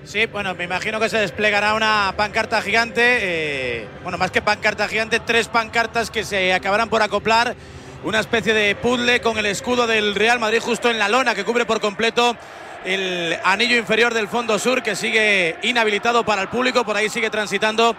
[0.03, 3.01] Sí, bueno, me imagino que se desplegará una pancarta gigante.
[3.03, 7.55] eh, bueno, más que pancarta gigante, tres pancartas que se acabarán por acoplar.
[8.03, 11.45] Una especie de puzzle con el escudo del Real Madrid justo en la lona que
[11.45, 12.35] cubre por completo
[12.83, 16.83] el anillo inferior del fondo sur que sigue inhabilitado para el público.
[16.83, 17.95] Por ahí sigue transitando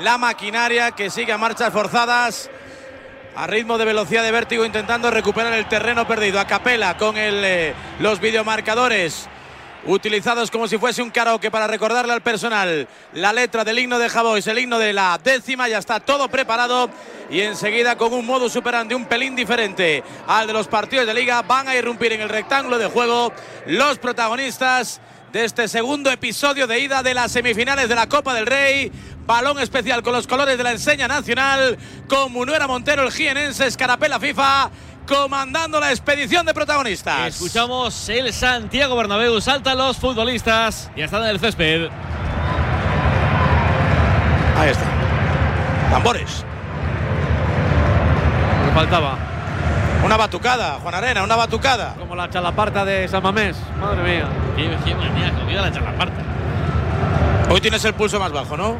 [0.00, 2.50] la maquinaria que sigue a marchas forzadas
[3.34, 6.38] a ritmo de velocidad de vértigo intentando recuperar el terreno perdido.
[6.38, 9.26] A capela con el, eh, los videomarcadores
[9.86, 14.08] utilizados como si fuese un karaoke para recordarle al personal la letra del himno de
[14.08, 16.90] Javois, el himno de la décima, ya está todo preparado
[17.30, 21.42] y enseguida con un modo superante un pelín diferente al de los partidos de liga
[21.42, 23.32] van a irrumpir en el rectángulo de juego
[23.66, 25.00] los protagonistas
[25.32, 28.90] de este segundo episodio de ida de las semifinales de la Copa del Rey.
[29.26, 31.76] Balón especial con los colores de la enseña nacional,
[32.08, 34.70] con Munuera Montero, el jienense, Escarapela FIFA,
[35.06, 37.28] comandando la expedición de protagonistas.
[37.28, 41.88] Escuchamos el Santiago Bernabéu, saltan los futbolistas, ya están en el césped.
[44.58, 44.84] Ahí está.
[45.90, 46.44] Tambores.
[48.66, 49.16] Me faltaba.
[50.04, 51.94] Una batucada, Juan Arena, una batucada.
[51.98, 53.56] Como la chalaparta de San Mamés.
[53.80, 54.28] Madre mía.
[54.56, 56.22] Qué, qué manía, comida la chalaparta.
[57.50, 58.76] Hoy tienes el pulso más bajo, ¿no?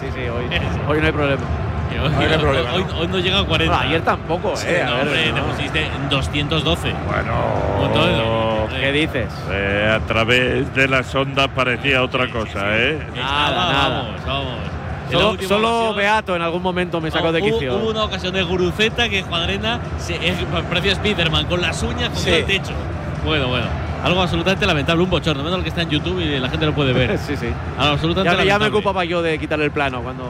[0.00, 0.44] Sí, sí, hoy,
[0.88, 1.65] hoy no hay problema.
[2.02, 2.98] Hoy, no hay problema, hoy- ¿no?
[2.98, 3.74] hoy no llega a 40.
[3.74, 6.92] Bueno, ayer tampoco, Sí, eh, a no, ver, hombre, te pusiste en 212.
[7.06, 9.26] Bueno, ¿Qué dices?
[9.50, 12.98] eh, a través de las ondas parecía otra cosa, ¿eh?
[13.16, 14.02] Nada, nada.
[14.02, 14.54] Vamos, vamos.
[15.10, 17.76] Solo, solo ocasión- Beato en algún momento me sacó de quicio.
[17.76, 20.34] Hubo, una ocasión de Guruceta que Cuadrena se, eh,
[20.68, 22.30] parecía Spiderman con las uñas con Sí.
[22.30, 22.72] el techo.
[23.24, 23.66] Bueno, bueno.
[24.04, 25.42] Algo absolutamente lamentable, un bochorno.
[25.44, 27.16] Menos el que está en YouTube y la gente lo puede ver.
[27.26, 27.46] sí, sí.
[27.78, 28.78] Algo absolutamente Ya, me- ya me lamentable.
[28.78, 30.24] ocupaba yo de quitar el plano cuando.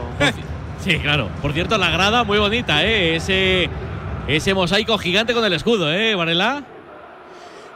[0.79, 1.29] Sí, claro.
[1.41, 3.15] Por cierto, la grada muy bonita, ¿eh?
[3.15, 3.69] Ese,
[4.27, 6.63] ese mosaico gigante con el escudo, ¿eh, Varela?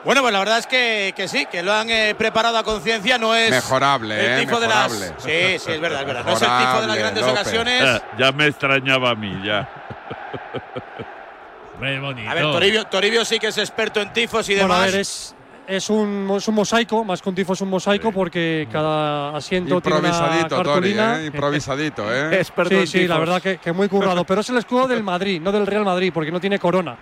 [0.04, 3.20] Bueno, pues la verdad es que, que sí, que lo han eh, preparado a conciencia,
[3.20, 5.16] no es Mejorable, el eh, tifo de las mejorable.
[5.20, 6.24] Sí, sí, es verdad, es verdad.
[6.26, 7.42] No es el tifo de las grandes López.
[7.42, 7.84] ocasiones.
[7.84, 9.70] Eh, ya me extrañaba a mí, ya.
[11.80, 12.30] Muy bonito.
[12.30, 14.82] A ver, Toribio, Toribio sí que es experto en tifos y Bueno, demás.
[14.82, 15.36] a ver, es,
[15.68, 19.82] es, un, es un mosaico, más que un tifo es un mosaico porque cada asiento
[19.82, 21.22] tiene una Improvisadito, Tori, cartulina.
[21.22, 21.26] ¿eh?
[21.26, 22.36] Improvisadito, ¿eh?
[22.40, 24.24] Experto Sí, sí, la verdad que, que muy currado.
[24.26, 26.98] Pero es el escudo del Madrid, no del Real Madrid, porque no tiene corona.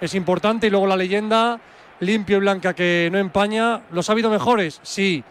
[0.00, 0.66] Es importante.
[0.66, 1.60] Y luego la leyenda,
[2.00, 3.82] limpio y blanca, que no empaña.
[3.92, 4.80] ¿Los ha habido mejores?
[4.82, 5.22] Sí.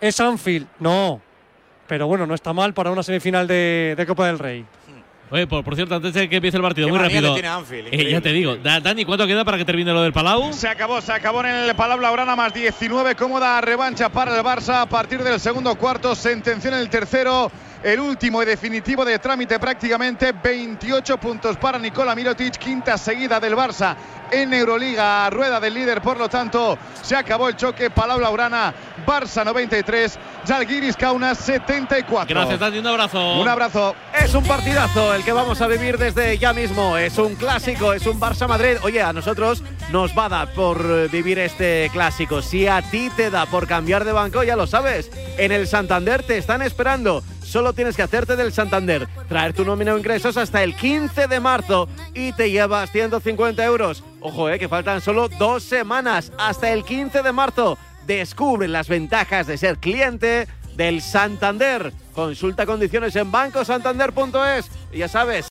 [0.00, 0.66] ¿Es Anfield?
[0.80, 1.20] No.
[1.86, 4.64] Pero bueno, no está mal para una semifinal de, de Copa del Rey.
[5.34, 7.32] Oye, por, por cierto, antes de que empiece el partido, muy rápido.
[7.34, 10.12] tiene Anfield, Eh, ya te digo, Da- Dani, ¿cuánto queda para que termine lo del
[10.12, 10.52] Palau?
[10.52, 13.16] Se acabó, se acabó en el Palau Blaugrana más 19.
[13.16, 16.14] Cómoda revancha para el Barça a partir del segundo cuarto.
[16.14, 17.50] Sentenció en el tercero.
[17.84, 23.54] El último y definitivo de trámite prácticamente 28 puntos para Nikola Mirotic, quinta seguida del
[23.54, 23.94] Barça
[24.30, 28.72] en Euroliga, rueda del líder, por lo tanto se acabó el choque, Palau Blaugrana,
[29.06, 32.34] Barça 93, Zalgiris Kaunas 74.
[32.34, 33.40] Gracias, Dani, un abrazo.
[33.42, 33.94] Un abrazo.
[34.18, 36.96] Es un partidazo el que vamos a vivir desde ya mismo.
[36.96, 38.78] Es un clásico, es un Barça Madrid.
[38.82, 39.62] Oye, a nosotros
[39.92, 42.40] nos va a dar por vivir este clásico.
[42.40, 45.10] Si a ti te da por cambiar de banco, ya lo sabes.
[45.36, 47.22] En el Santander te están esperando.
[47.54, 51.38] Solo tienes que hacerte del Santander, traer tu nómina o ingresos hasta el 15 de
[51.38, 54.02] marzo y te llevas 150 euros.
[54.18, 57.78] Ojo, eh, que faltan solo dos semanas hasta el 15 de marzo.
[58.08, 61.92] Descubre las ventajas de ser cliente del Santander.
[62.12, 65.42] Consulta condiciones en bancosantander.es y ya sabes.